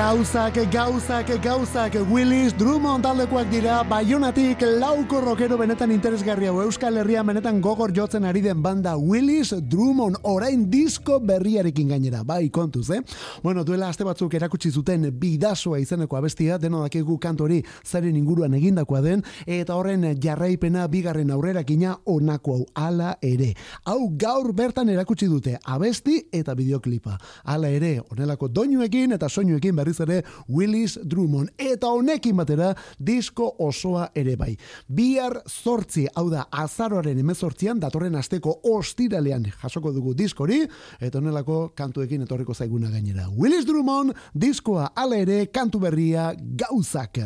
Gauzak, 0.00 0.56
gauzak, 0.72 1.28
gauzak, 1.44 1.94
Willis 2.08 2.54
Drummond 2.56 3.04
taldekoak 3.04 3.50
dira, 3.52 3.82
baionatik 3.84 4.62
lauko 4.80 5.18
rokero 5.20 5.58
benetan 5.60 5.90
interesgarri 5.92 6.46
hau 6.48 6.62
Euskal 6.62 6.96
Herria 6.96 7.20
benetan 7.20 7.58
gogor 7.60 7.92
jotzen 7.92 8.24
ari 8.24 8.40
den 8.40 8.62
banda 8.64 8.94
Willis 8.96 9.52
Drummond 9.68 10.16
orain 10.22 10.62
disko 10.72 11.18
berriarekin 11.20 11.92
gainera, 11.92 12.22
bai 12.24 12.48
kontuz, 12.48 12.86
eh? 12.96 13.02
Bueno, 13.42 13.60
duela 13.62 13.90
aste 13.92 14.06
batzuk 14.08 14.32
erakutsi 14.38 14.70
zuten 14.70 15.04
bidasoa 15.20 15.82
izeneko 15.82 16.16
abestia, 16.16 16.56
deno 16.56 16.80
dakigu 16.80 17.18
kantori 17.20 17.60
zaren 17.84 18.16
inguruan 18.16 18.56
egindakoa 18.56 19.02
den, 19.04 19.22
eta 19.44 19.76
horren 19.76 20.08
jarraipena 20.16 20.86
bigarren 20.88 21.30
aurrerakina 21.36 21.98
onako 22.06 22.56
hau, 22.56 22.66
ala 22.86 23.18
ere. 23.20 23.52
Hau 23.84 24.08
gaur 24.16 24.54
bertan 24.56 24.88
erakutsi 24.88 25.28
dute 25.28 25.58
abesti 25.60 26.22
eta 26.32 26.56
bideoklipa. 26.56 27.20
Hala 27.44 27.68
ere, 27.68 27.98
honelako 28.08 28.48
doinuekin 28.48 29.12
eta 29.20 29.28
soinuekin 29.28 29.76
berriz 29.76 29.90
ere 30.06 30.22
Willis 30.48 30.98
Drummond. 31.04 31.54
Eta 31.58 31.88
honekin 31.88 32.36
batera 32.36 32.74
disko 32.98 33.48
osoa 33.58 34.10
ere 34.14 34.36
bai. 34.36 34.56
Bihar 34.88 35.40
zortzi, 35.48 36.06
hau 36.14 36.28
da, 36.30 36.46
azaroaren 36.50 37.18
emezortzian, 37.18 37.80
datorren 37.80 38.16
asteko 38.16 38.60
ostiralean 38.72 39.46
jasoko 39.62 39.92
dugu 39.92 40.14
diskori, 40.14 40.62
eta 41.00 41.18
honelako 41.18 41.72
kantuekin 41.76 42.22
etorriko 42.26 42.54
zaiguna 42.54 42.90
gainera. 42.90 43.28
Willis 43.36 43.66
Drummond, 43.66 44.14
diskoa 44.34 44.92
ala 44.96 45.20
ere, 45.20 45.46
kantu 45.52 45.80
berria 45.80 46.30
gauzak. 46.36 47.20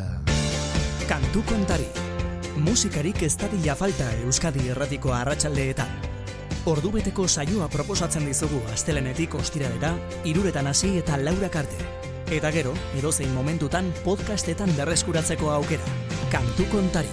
Kantu 1.08 1.42
kontari. 1.48 1.86
Musikarik 2.64 3.22
ez 3.26 3.34
dadila 3.36 3.74
falta 3.74 4.06
Euskadi 4.24 4.68
erratiko 4.70 5.12
arratsaldeetan. 5.12 5.90
Ordubeteko 6.70 7.26
saioa 7.28 7.66
proposatzen 7.68 8.24
dizugu 8.30 8.62
astelenetik 8.72 9.34
ostiralera, 9.36 9.92
iruretan 10.24 10.70
hasi 10.70 10.94
eta 11.02 11.18
laurak 11.20 11.60
arte. 11.60 12.03
Eta 12.32 12.50
gero, 12.50 12.72
edozein 12.96 13.32
momentutan 13.34 13.92
podcastetan 14.04 14.72
berreskuratzeko 14.78 15.50
aukera. 15.50 15.84
Kantu 16.32 16.64
kontari. 16.72 17.10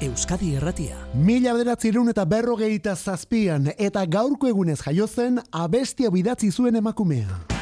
Euskadi 0.00 0.54
erratia. 0.56 0.96
Mila 1.14 1.52
bederatzireun 1.56 2.08
eta 2.14 2.24
berrogeita 2.24 2.94
zazpian 2.96 3.72
eta 3.76 4.06
gaurko 4.06 4.48
egunez 4.48 4.80
jaiozen 4.84 5.42
abestia 5.52 6.10
bidatzi 6.14 6.52
zuen 6.52 6.80
emakumea. 6.80 7.57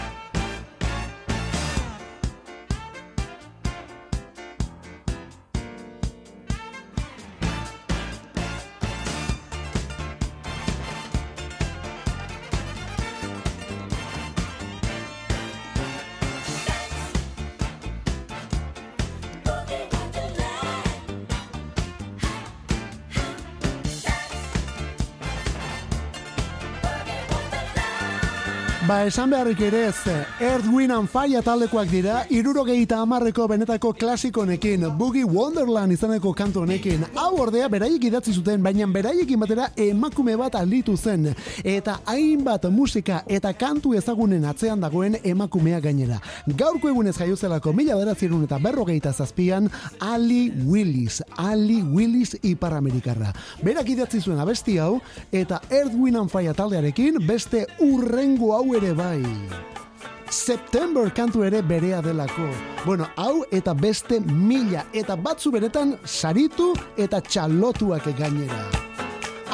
Esan 28.97 29.29
beharrik 29.31 29.61
ere 29.61 29.83
ez, 29.91 30.09
Earth, 30.41 30.67
Wind 30.73 30.91
and 30.91 31.09
Fire 31.11 31.43
taldekoak 31.45 31.91
dira, 31.93 32.23
irurogeita 32.33 32.97
amarreko 33.05 33.45
benetako 33.47 33.93
klasiko 33.93 34.41
honekin, 34.41 34.87
Boogie 34.97 35.25
Wonderland 35.25 35.93
izaneko 35.93 36.33
kantu 36.35 36.63
honekin, 36.65 37.05
hau 37.15 37.37
ordea 37.43 37.69
beraiek 37.69 38.07
idatzi 38.09 38.33
zuten, 38.33 38.63
baina 38.65 38.87
beraiekin 38.89 39.39
batera 39.43 39.69
emakume 39.77 40.37
bat 40.41 40.57
alditu 40.57 40.97
zen, 40.97 41.29
eta 41.63 41.99
hainbat 42.09 42.65
musika 42.73 43.21
eta 43.29 43.53
kantu 43.53 43.93
ezagunen 43.99 44.47
atzean 44.49 44.81
dagoen 44.81 45.19
emakumea 45.23 45.81
gainera. 45.85 46.17
Gaurko 46.49 46.89
egunez 46.89 47.15
jaiozelako 47.19 47.75
mila 47.77 47.99
beratzerun 48.01 48.49
eta 48.49 48.59
berrogeita 48.59 49.13
zazpian, 49.13 49.69
Ali 50.01 50.51
Willis, 50.65 51.21
Ali 51.37 51.83
Willis 51.83 52.39
iparamerikarra. 52.43 53.35
Berak 53.63 53.93
idatzi 53.93 54.23
zuen 54.25 54.41
abesti 54.41 54.79
hau, 54.81 55.03
eta 55.31 55.61
Earth, 55.71 55.95
Wind 55.95 56.17
and 56.17 56.33
Fire 56.33 56.57
taldearekin 56.57 57.21
beste 57.29 57.67
urrengo 57.85 58.55
hau 58.57 58.65
ere 58.75 58.87
bai. 58.97 59.23
September 60.31 61.11
kantu 61.15 61.45
ere 61.45 61.63
berea 61.63 62.01
delako. 62.03 62.49
Bueno, 62.85 63.07
hau 63.17 63.45
eta 63.53 63.75
beste 63.75 64.21
mila 64.21 64.85
eta 64.93 65.17
batzu 65.17 65.53
beretan 65.55 65.95
saritu 66.05 66.73
eta 66.97 67.21
txalotuak 67.21 68.11
gainera. 68.19 68.65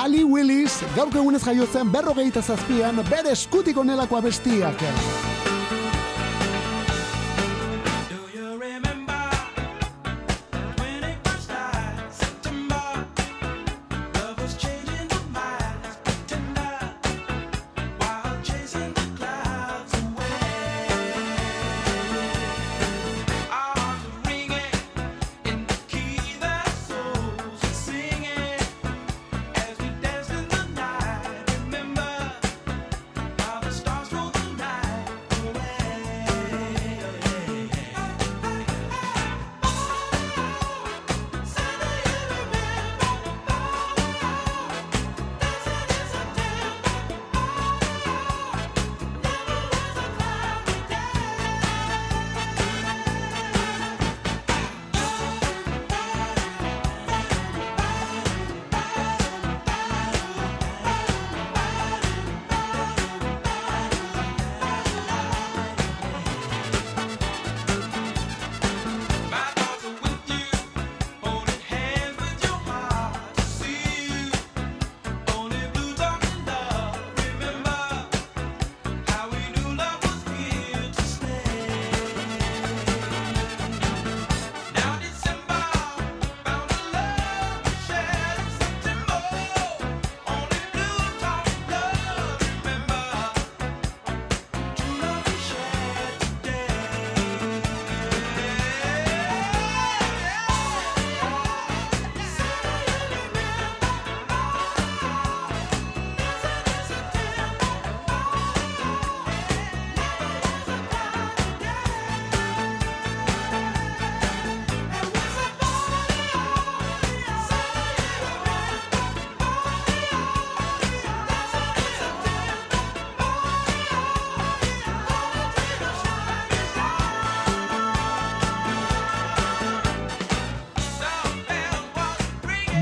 Ali 0.02 0.24
Willis, 0.24 0.80
gaurko 0.96 1.20
egunez 1.20 1.42
jaiotzen 1.44 1.92
berrogeita 1.92 2.42
zazpian, 2.42 3.04
bere 3.10 3.36
eskutik 3.36 3.76
onelako 3.76 4.16
abestiak. 4.22 5.31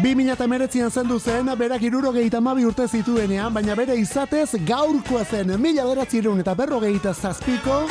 2008an 0.01 0.91
zendu 0.91 1.19
zen, 1.21 1.51
berak 1.59 1.83
iruro 1.83 2.13
mabi 2.41 2.65
urte 2.65 2.87
zituenean, 2.89 3.53
baina 3.53 3.75
bere 3.75 3.97
izatez 4.01 4.57
gaurkoa 4.65 5.25
zen, 5.25 5.61
mila 5.61 5.85
beratzi 5.85 6.23
eta 6.41 6.55
berrogeita 6.55 7.13
zazpiko, 7.13 7.87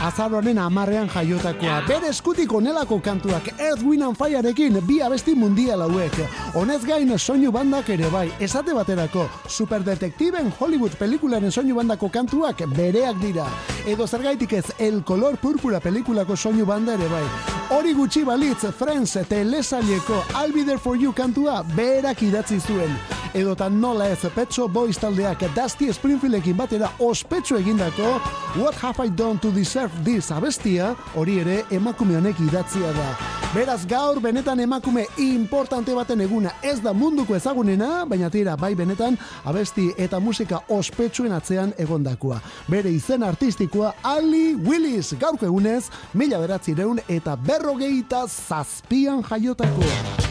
azaroaren 0.00 0.58
amarrean 0.58 1.08
jaiotakoa. 1.12 1.80
Bere 1.88 2.08
eskutik 2.08 2.52
onelako 2.52 3.00
kantuak 3.04 3.50
Earth, 3.58 3.82
Wind 3.84 4.02
and 4.02 4.16
Fireekin 4.16 4.80
bi 4.86 5.00
abesti 5.04 5.34
mundial 5.34 5.84
hauek. 5.84 6.16
Honez 6.54 6.80
gain 6.86 7.12
soinu 7.18 7.52
bandak 7.52 7.88
ere 7.90 8.10
bai, 8.10 8.28
esate 8.40 8.74
baterako, 8.74 9.28
superdetektiben 9.48 10.52
Hollywood 10.58 10.96
pelikularen 10.98 11.52
soinu 11.52 11.76
bandako 11.76 12.08
kantuak 12.08 12.64
bereak 12.76 13.20
dira. 13.20 13.46
Edo 13.86 14.06
zergaitik 14.06 14.52
ez 14.52 14.66
El 14.78 15.02
Color 15.04 15.36
Púrpura 15.36 15.80
pelikulako 15.80 16.36
soinu 16.36 16.66
banda 16.66 16.94
ere 16.94 17.08
bai. 17.08 17.24
Hori 17.70 17.94
gutxi 17.94 18.24
balitz, 18.24 18.66
Friends 18.76 19.18
telesaileko 19.28 20.24
I'll 20.34 20.52
Be 20.52 20.64
There 20.64 20.78
For 20.78 20.96
You 20.96 21.12
kantua 21.12 21.62
berak 21.76 22.22
idatzi 22.22 22.60
zuen. 22.60 22.96
Edotan 23.34 23.76
nola 23.80 24.08
ez 24.10 24.26
Pet 24.34 24.50
Shop 24.50 24.72
Boys 24.72 24.98
taldeak 24.98 25.44
Dusty 25.54 25.92
Springfieldekin 25.92 26.56
batera 26.58 26.90
ospetsu 26.98 27.60
egindako 27.60 28.18
What 28.56 28.74
Have 28.82 29.06
I 29.06 29.10
Done 29.10 29.38
To 29.38 29.52
Deserve 29.54 29.89
This 30.04 30.30
abestia, 30.30 30.94
hori 31.14 31.38
ere 31.42 31.64
emakume 31.70 32.16
honek 32.16 32.38
idatzia 32.40 32.92
da. 32.96 33.08
Beraz 33.50 33.82
gaur 33.88 34.20
benetan 34.22 34.60
emakume 34.62 35.04
importante 35.18 35.94
baten 35.94 36.20
eguna 36.24 36.52
ez 36.62 36.78
da 36.80 36.92
munduko 36.94 37.34
ezagunena, 37.34 38.04
baina 38.06 38.30
tira 38.30 38.56
bai 38.56 38.74
benetan 38.78 39.18
abesti 39.44 39.90
eta 39.98 40.20
musika 40.20 40.62
ospetsuen 40.68 41.34
atzean 41.36 41.74
egondakoa. 41.78 42.40
Bere 42.70 42.92
izen 42.94 43.26
artistikoa 43.26 43.92
Ali 44.02 44.54
Willis 44.54 45.14
gaurko 45.20 45.46
egunez, 45.50 45.90
mila 46.14 46.38
beratzireun 46.40 47.02
eta 47.08 47.36
berrogeita 47.36 48.26
zazpian 48.28 49.24
jaiotakoa. 49.26 50.28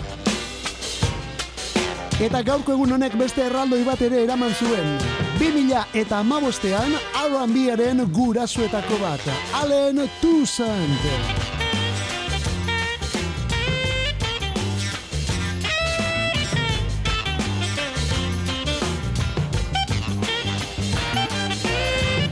Eta 2.19 2.41
gaurko 2.43 2.73
egun 2.75 2.97
honek 2.97 3.19
beste 3.19 3.45
erraldoi 3.45 3.83
bat 3.87 4.01
ere 4.07 4.23
eraman 4.23 4.55
zuen. 4.55 5.28
2000 5.39 5.85
eta 5.93 6.19
amabostean 6.19 6.91
R&Baren 7.15 8.03
gurasuetako 8.11 8.97
bat. 8.99 9.21
Allen 9.53 10.09
Toussaint. 10.21 11.03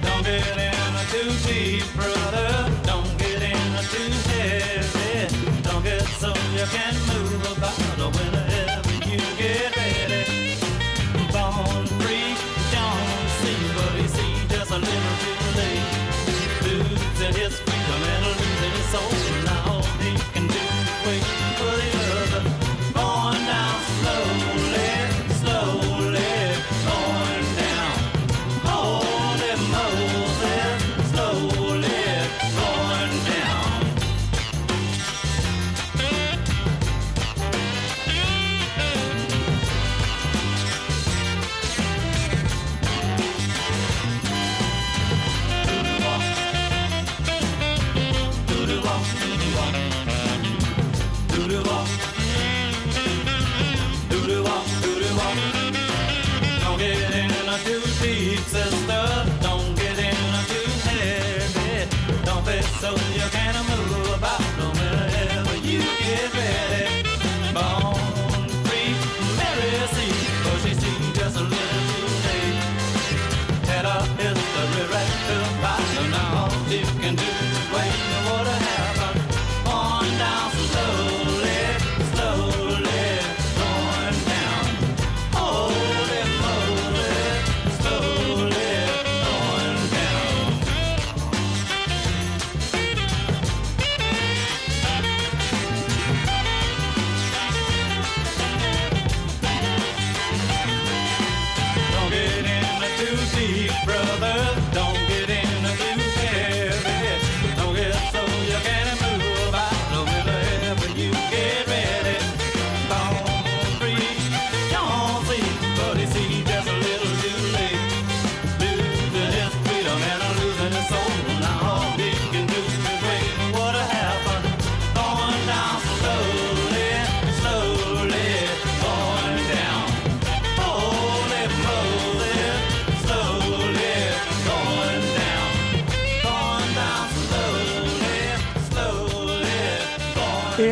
Don't 0.01 0.23
get 0.25 0.57
in 0.57 0.73
too 1.11 1.31
deep, 1.47 1.85
brother. 1.95 2.49
Don't 2.83 3.17
get 3.17 3.41
in 3.41 3.71
too 3.93 4.11
heavy. 4.31 5.27
Don't 5.63 5.83
get 5.83 6.03
so 6.19 6.33
you 6.57 6.65
can 6.75 6.93
move 7.07 7.26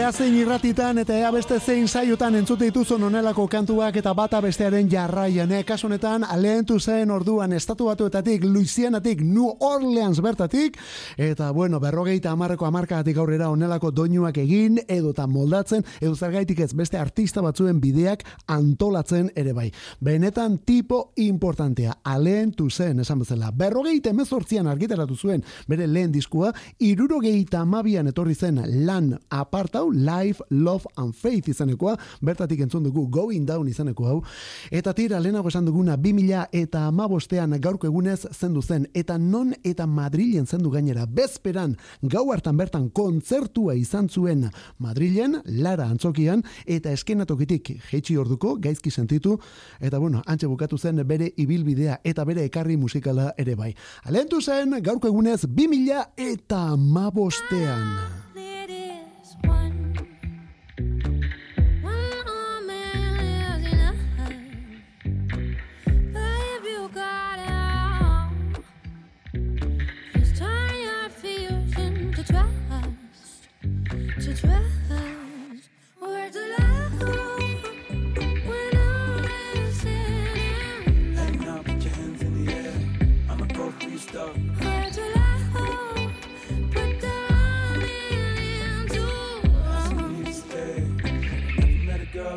Ea 0.05 0.11
zein 0.13 0.35
irratitan 0.37 0.99
eta 1.01 1.15
ea 1.17 1.31
beste 1.33 1.55
zein 1.57 1.87
saiotan 1.89 2.35
entzute 2.37 2.67
dituzun 2.67 3.07
onelako 3.07 3.47
kantuak 3.49 3.95
eta 3.97 4.11
bata 4.13 4.37
bestearen 4.43 4.85
jarraian. 4.91 5.49
E, 5.49 5.63
kasu 5.65 5.87
honetan, 5.87 6.21
lehentu 6.37 6.75
zen 6.79 7.09
orduan 7.09 7.55
estatu 7.57 7.87
batuetatik, 7.89 8.43
Louisianatik, 8.45 9.23
New 9.25 9.47
Orleans 9.65 10.21
bertatik, 10.21 10.77
eta 11.17 11.47
bueno, 11.57 11.79
berrogeita 11.81 12.29
amarreko 12.29 12.67
amarkagatik 12.67 13.17
aurrera 13.17 13.47
onelako 13.49 13.89
doinuak 13.89 14.37
egin, 14.43 14.77
edota 14.87 15.25
moldatzen, 15.25 15.81
edo 15.99 16.13
zergaitik 16.13 16.59
ez 16.59 16.75
beste 16.77 17.01
artista 17.01 17.41
batzuen 17.41 17.81
bideak 17.81 18.21
antolatzen 18.45 19.31
ere 19.33 19.57
bai. 19.57 19.71
Benetan 20.05 20.59
tipo 20.59 21.13
importantea, 21.15 21.97
alentu 22.03 22.69
zen, 22.69 22.99
esan 22.99 23.25
bezala. 23.25 23.49
Berrogeita 23.49 24.13
emezortzian 24.13 24.69
argitaratu 24.69 25.17
zuen 25.17 25.41
bere 25.65 25.89
lehen 25.89 26.13
diskua, 26.13 26.53
irurogeita 26.77 27.65
amabian 27.65 28.13
etorri 28.13 28.35
zen 28.35 28.61
lan 28.85 29.15
apartau, 29.31 29.94
Life, 29.95 30.43
Love 30.49 30.85
and 30.97 31.15
Faith 31.15 31.49
izanekoa, 31.49 31.95
bertatik 32.21 32.61
entzun 32.65 32.83
dugu 32.85 33.07
Going 33.09 33.45
Down 33.47 33.67
izaneko 33.71 34.07
hau, 34.09 34.17
eta 34.69 34.93
tira 34.93 35.19
lehenago 35.23 35.49
esan 35.49 35.65
duguna 35.65 35.95
2000 35.97 36.45
eta 36.51 36.85
amabostean 36.89 37.55
gaurko 37.63 37.87
egunez 37.87 38.27
zendu 38.33 38.61
zen, 38.61 38.89
eta 38.93 39.17
non 39.17 39.53
eta 39.63 39.87
Madrilen 39.87 40.45
zendu 40.45 40.69
gainera, 40.73 41.05
bezperan 41.07 41.77
gau 42.03 42.27
hartan 42.33 42.57
bertan 42.57 42.89
kontzertua 42.89 43.75
izan 43.79 44.09
zuen 44.09 44.49
Madrilen, 44.77 45.39
Lara 45.45 45.87
antzokian, 45.89 46.43
eta 46.65 46.91
eskenatokitik 46.91 47.71
jeitsi 47.89 48.17
orduko, 48.17 48.55
gaizki 48.61 48.91
sentitu, 48.91 49.37
eta 49.79 49.99
bueno, 49.99 50.21
antxe 50.25 50.47
bukatu 50.51 50.77
zen 50.77 51.01
bere 51.07 51.31
ibilbidea 51.37 51.99
eta 52.03 52.25
bere 52.25 52.45
ekarri 52.45 52.77
musikala 52.77 53.31
ere 53.37 53.55
bai. 53.55 53.73
Alentu 54.03 54.41
zen 54.41 54.77
gaurko 54.83 55.07
egunez 55.07 55.41
2000 55.45 56.03
eta 56.17 56.61
amabostean. 56.75 58.54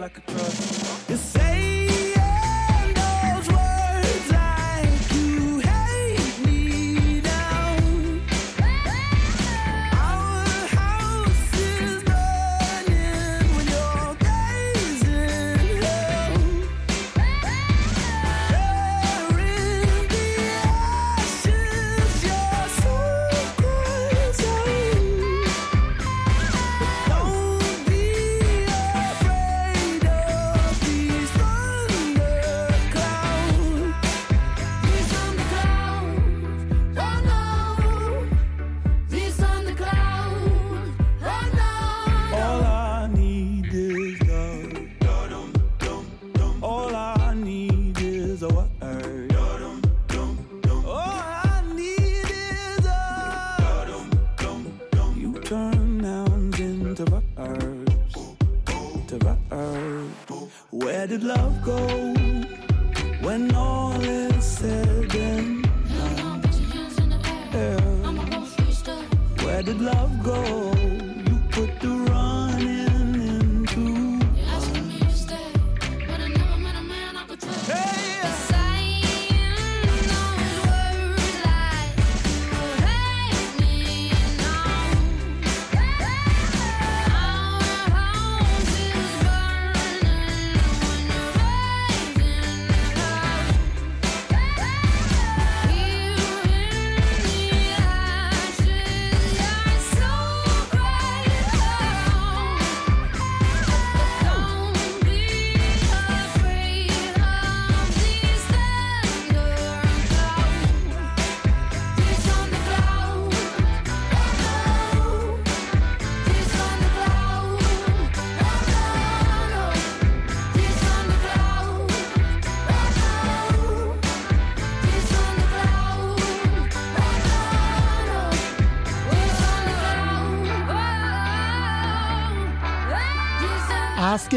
Met 0.09 0.23
a 0.29 0.68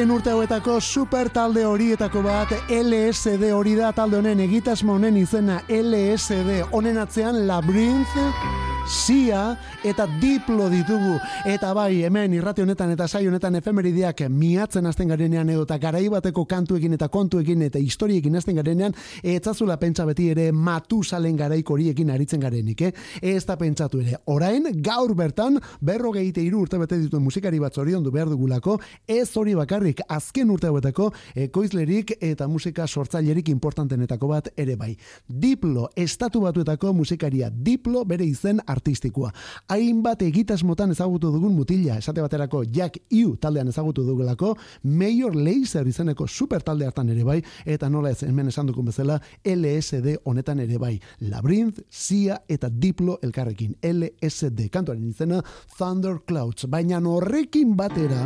Azken 0.02 0.16
urte 0.16 0.32
hauetako 0.34 0.80
super 0.82 1.28
talde 1.30 1.62
horietako 1.70 2.24
bat 2.26 2.56
LSD 2.74 3.52
hori 3.54 3.76
da 3.78 3.92
talde 3.94 4.18
honen 4.18 4.42
egitasmo 4.48 4.98
honen 4.98 5.22
izena 5.22 5.60
LSD 5.70 6.74
honen 6.74 6.98
atzean 7.06 7.44
Labyrinth 7.46 8.71
Sia 8.88 9.58
eta 9.86 10.08
Diplo 10.20 10.66
ditugu 10.70 11.14
eta 11.46 11.70
bai 11.74 12.04
hemen 12.04 12.34
irrati 12.34 12.64
honetan 12.64 12.92
eta 12.92 13.08
sai 13.08 13.28
honetan 13.28 13.56
efemerideak 13.56 14.24
miatzen 14.30 14.86
hasten 14.90 15.12
garenean 15.14 15.50
edo 15.54 15.64
eta 15.68 15.78
garai 15.78 16.08
bateko 16.10 16.46
kantuekin 16.50 16.98
eta 16.98 17.08
kontuekin 17.10 17.62
eta 17.68 17.80
historiekin 17.80 18.36
hasten 18.36 18.58
garenean 18.58 18.96
etzazula 19.24 19.78
pentsa 19.80 20.06
beti 20.06 20.30
ere 20.34 20.52
Matusalen 20.52 21.38
garaiko 21.38 21.76
horiekin 21.76 22.10
aritzen 22.10 22.42
garenik, 22.42 22.82
eh? 22.82 22.92
Ez 23.22 23.46
da 23.46 23.56
pentsatu 23.58 24.02
ere. 24.02 24.18
Orain 24.26 24.66
gaur 24.82 25.14
bertan 25.16 25.60
berrogeite 25.80 26.42
hiru 26.42 26.64
urte 26.66 26.80
bete 26.82 26.98
dituen 27.00 27.24
musikari 27.24 27.60
bat 27.60 27.74
zoriondu 27.74 28.12
behar 28.12 28.30
dugulako, 28.30 28.80
ez 29.08 29.30
hori 29.38 29.56
bakarrik 29.56 30.02
azken 30.10 30.50
urte 30.50 30.68
hauetako 30.68 31.12
ekoizlerik 31.36 32.16
eta 32.20 32.48
musika 32.48 32.88
sortzailerik 32.88 33.50
importantenetako 33.54 34.28
bat 34.34 34.52
ere 34.58 34.76
bai. 34.76 34.96
Diplo, 35.28 35.90
estatu 35.96 36.42
batuetako 36.42 36.94
musikaria, 36.94 37.50
Diplo 37.52 38.04
bere 38.06 38.26
izen 38.26 38.60
artistikoa. 38.72 39.32
Hainbat 39.72 40.24
egitasmotan 40.26 40.92
ezagutu 40.96 41.32
dugun 41.34 41.54
mutila, 41.56 41.98
esate 42.00 42.24
baterako 42.24 42.64
Jack 42.66 42.98
Iu 43.10 43.36
taldean 43.42 43.70
ezagutu 43.72 44.06
dugulako, 44.08 44.56
Major 44.84 45.36
Lazer 45.36 45.88
izeneko 45.88 46.28
super 46.28 46.64
talde 46.64 46.88
hartan 46.88 47.10
ere 47.14 47.24
bai, 47.28 47.40
eta 47.66 47.90
nola 47.90 48.12
ez 48.12 48.24
hemen 48.24 48.50
esan 48.52 48.72
dukun 48.72 48.90
bezala, 48.90 49.20
LSD 49.44 50.18
honetan 50.26 50.60
ere 50.64 50.80
bai. 50.82 50.96
Labyrinth, 51.20 51.84
Sia 51.90 52.42
eta 52.48 52.70
Diplo 52.72 53.20
elkarrekin. 53.22 53.76
LSD, 53.82 54.70
kantuaren 54.72 55.08
izena 55.10 55.42
Thunder 55.78 56.22
Clouds. 56.26 56.68
Baina 56.70 57.02
horrekin 57.12 57.76
batera... 57.78 58.26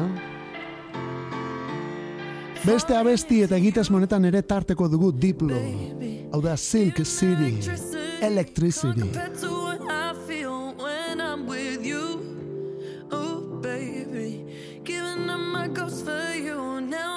Beste 2.66 2.96
abesti 2.98 3.44
eta 3.46 3.60
egitasmo 3.60 4.00
honetan 4.00 4.26
ere 4.26 4.42
tarteko 4.42 4.88
dugu 4.90 5.12
Diplo. 5.14 5.60
Hau 6.34 6.42
da 6.42 6.56
Silk 6.58 7.04
City, 7.06 7.60
Electricity. 8.26 9.12
I'm 11.36 11.48
with 11.48 11.86
you. 11.86 13.10
Oh, 13.12 13.42
baby. 13.62 14.46
Giving 14.86 15.30
up 15.30 15.42
my 15.42 15.68
ghost 15.68 16.06
for 16.06 16.32
you. 16.34 16.80
Now 16.80 17.15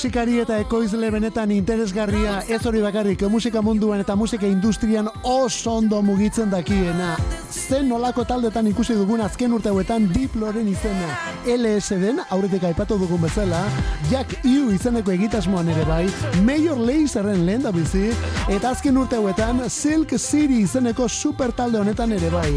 Musikari 0.00 0.38
eta 0.40 0.56
ekoizle 0.56 1.10
benetan 1.12 1.50
interesgarria, 1.52 2.38
ez 2.48 2.62
hori 2.64 2.80
bakarrik, 2.80 3.20
musika 3.28 3.60
munduan 3.60 4.00
eta 4.00 4.14
musika 4.16 4.48
industrian 4.48 5.10
oso 5.28 5.74
ondo 5.76 5.98
mugitzen 6.00 6.48
dakiena. 6.48 7.18
Zen 7.52 7.90
nolako 7.92 8.24
taldetan 8.24 8.70
ikusi 8.70 8.96
dugun 8.96 9.20
azken 9.20 9.52
urte 9.52 9.68
hauetan 9.68 10.06
Diploren 10.08 10.70
izena. 10.72 11.10
LSD-en, 11.44 12.22
aurretik 12.30 12.64
aipatu 12.70 12.96
dugun 12.96 13.20
bezala, 13.26 13.60
Jack 14.08 14.38
Iu 14.48 14.70
izeneko 14.72 15.12
egitasmoan 15.12 15.68
ere 15.68 15.84
bai, 15.84 16.06
Major 16.46 16.80
Laserren 16.80 17.44
lehen 17.44 17.68
da 17.68 17.74
bizi, 17.76 18.06
eta 18.48 18.70
azken 18.72 18.96
urte 19.02 19.20
hauetan 19.20 19.66
Silk 19.68 20.16
City 20.16 20.62
izeneko 20.62 21.10
super 21.12 21.52
talde 21.52 21.76
honetan 21.82 22.16
ere 22.16 22.32
bai. 22.32 22.54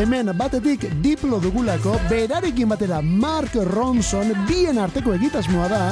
Hemen 0.00 0.32
batetik 0.32 0.88
Diplo 1.04 1.42
dugulako, 1.44 1.98
berarekin 2.08 2.72
batera 2.72 3.02
Mark 3.04 3.60
Ronson 3.68 4.32
bien 4.48 4.80
arteko 4.80 5.12
egitasmoa 5.20 5.68
da, 5.68 5.84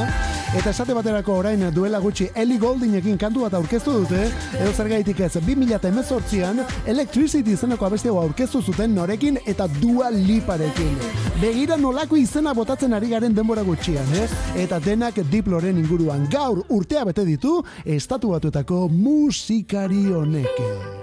eta 0.55 0.71
esate 0.71 0.95
baterako 0.95 1.35
orain 1.41 1.63
duela 1.75 1.99
gutxi 2.01 2.29
Ellie 2.35 2.59
Gouldingekin 2.63 3.19
kantu 3.19 3.43
bat 3.45 3.57
aurkeztu 3.59 3.97
dute, 3.99 4.29
edo 4.55 4.73
zergaitik 4.73 5.21
ez 5.27 5.33
2018an 5.37 6.63
Electricity 6.95 7.57
izeneko 7.57 7.89
abesti 7.89 8.09
aurkeztu 8.09 8.63
zuten 8.63 8.95
norekin 8.95 9.39
eta 9.47 9.67
Dua 9.81 10.11
Liparekin. 10.15 10.95
Begira 11.41 11.77
nolako 11.77 12.17
izena 12.17 12.55
botatzen 12.55 12.95
ari 12.95 13.11
garen 13.11 13.35
denbora 13.35 13.67
gutxian, 13.67 14.15
eh? 14.15 14.29
Eta 14.65 14.79
denak 14.79 15.19
Diploren 15.31 15.79
inguruan 15.83 16.29
gaur 16.31 16.63
urtea 16.69 17.05
bete 17.05 17.27
ditu 17.27 17.59
estatu 17.85 18.31
batuetako 18.37 18.87
musikari 18.89 20.07
honek. 20.13 20.94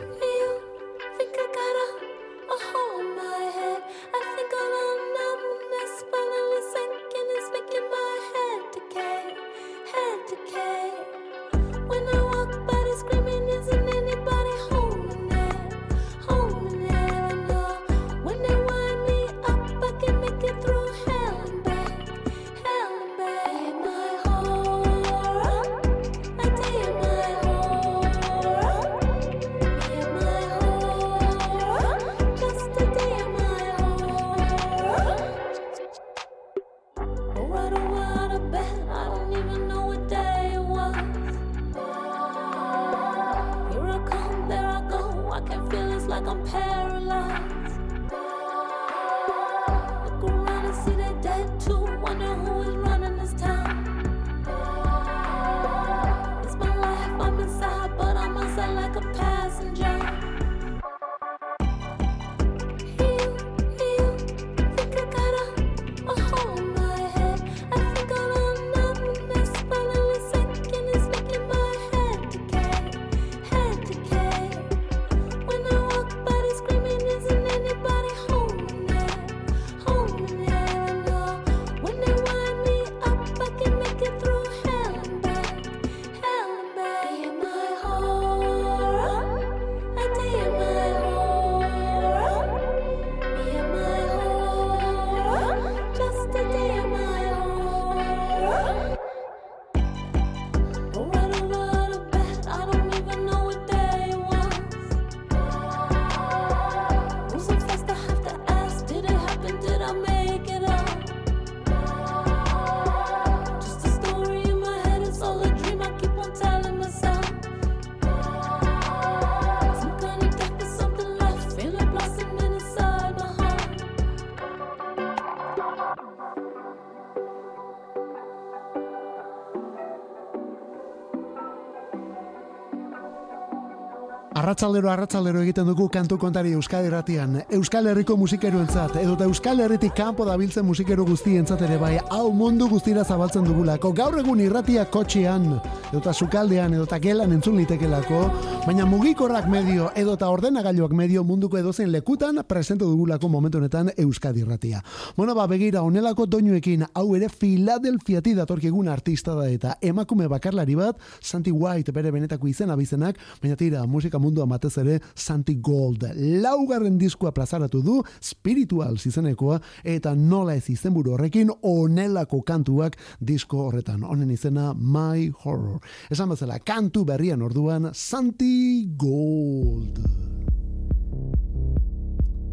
Arratzaldero 134.61 134.89
arratzaldero 134.91 135.39
egiten 135.41 135.65
dugu 135.65 135.87
kantu 135.89 136.19
kontari 136.21 136.51
Euskadi 136.53 136.89
Ratian. 136.93 137.39
Euskal 137.57 137.87
Herriko 137.89 138.13
musikeroentzat 138.13 138.99
edo 139.01 139.15
eta 139.15 139.25
Euskal 139.25 139.63
Herritik 139.63 139.95
kanpo 139.97 140.21
dabiltzen 140.27 140.67
musikero 140.67 141.01
guztientzat 141.07 141.63
ere 141.65 141.79
bai 141.81 141.95
hau 142.13 142.27
mundu 142.29 142.67
guztira 142.69 143.01
zabaltzen 143.01 143.47
dugulako. 143.47 143.89
Gaur 143.97 144.19
egun 144.19 144.43
irratia 144.43 144.83
kotxean 144.85 145.47
edo 145.55 145.97
eta 145.97 146.13
sukaldean 146.13 146.75
edo 146.77 146.83
eta 146.85 146.99
gelan 147.01 147.33
entzun 147.33 147.57
litekelako, 147.57 148.19
baina 148.67 148.85
mugikorrak 148.85 149.47
medio 149.49 149.87
edo 149.97 150.13
eta 150.13 150.29
ordenagailuak 150.29 150.93
medio 150.93 151.23
munduko 151.25 151.57
edozein 151.57 151.89
lekutan 151.89 152.43
presente 152.47 152.85
dugulako 152.85 153.33
momentu 153.33 153.57
honetan 153.57 153.89
Euskadi 153.97 154.45
Ratia. 154.45 154.83
Bueno, 155.17 155.33
ba, 155.33 155.47
begira, 155.47 155.81
onelako 155.81 156.27
doinuekin 156.27 156.85
hau 156.93 157.15
ere 157.17 157.31
Filadelfiati 157.33 158.35
datorkigun 158.37 158.93
artista 158.93 159.33
da 159.33 159.49
eta 159.49 159.73
emakume 159.81 160.29
bakarlari 160.29 160.77
bat, 160.77 161.01
Santi 161.19 161.49
White 161.49 161.91
bere 161.91 162.13
benetako 162.13 162.47
izen 162.47 162.69
abizenak, 162.69 163.17
baina 163.41 163.57
tira, 163.57 163.87
musika 163.87 164.21
mundua 164.21 164.50
batez 164.51 164.75
ere 164.81 164.99
Santi 165.15 165.57
Gold. 165.63 166.05
Laugarren 166.43 166.97
diskua 166.99 167.31
plazaratu 167.35 167.81
du, 167.85 167.97
spiritual 168.21 168.99
izenekoa, 169.01 169.59
eta 169.83 170.13
nola 170.15 170.55
ez 170.55 170.69
izenburu 170.69 171.15
horrekin 171.15 171.51
onelako 171.61 172.41
kantuak 172.47 172.97
disko 173.19 173.67
horretan. 173.67 174.03
Honen 174.03 174.31
izena 174.31 174.73
My 174.73 175.31
Horror. 175.43 175.79
Esan 176.11 176.29
bezala, 176.29 176.59
kantu 176.59 177.05
berrian 177.05 177.41
orduan 177.41 177.91
Santi 177.93 178.87
Gold. 178.97 179.99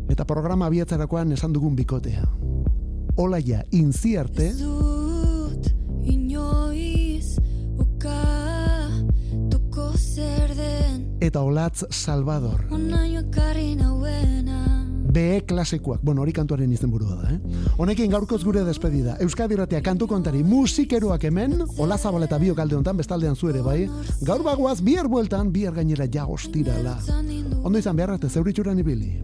Eta 0.09 0.25
programa 0.25 0.67
abiatzerakoan 0.71 1.33
esan 1.37 1.53
dugun 1.53 1.77
bikotea. 1.77 2.25
Olaia 3.19 3.65
inziarte, 3.75 4.53
eta 11.29 11.43
Olatz 11.45 11.85
Salvador. 11.91 12.65
BE 15.09 15.45
klasikoak, 15.49 16.01
bueno, 16.03 16.23
hori 16.23 16.33
kantuaren 16.37 16.73
izenburua 16.73 17.17
da, 17.17 17.31
eh? 17.33 17.63
Honekin 17.81 18.11
gaurkoz 18.13 18.43
gure 18.45 18.63
despedida. 18.65 19.17
Euskadi 19.25 19.57
Ratia 19.57 19.81
kantu 19.83 20.07
kontari 20.07 20.43
musikeroak 20.45 21.25
hemen, 21.25 21.57
Ola 21.81 21.97
Zabal 21.99 22.27
eta 22.29 22.39
biok 22.39 22.61
alde 22.61 22.77
hontan, 22.77 22.97
bestaldean 23.01 23.37
zu 23.37 23.49
ere 23.49 23.65
bai. 23.65 23.79
Gaur 24.21 24.45
bagoaz, 24.45 24.79
bihar 24.85 25.09
bueltan, 25.09 25.53
bihar 25.53 25.75
gainera 25.81 26.07
ja 26.13 26.27
ostirala. 26.29 26.99
Ondo 27.63 27.79
izan 27.79 27.97
behar 27.97 28.15
arte, 28.17 28.29
zeuritxuran 28.29 28.79
ibili. 28.85 29.17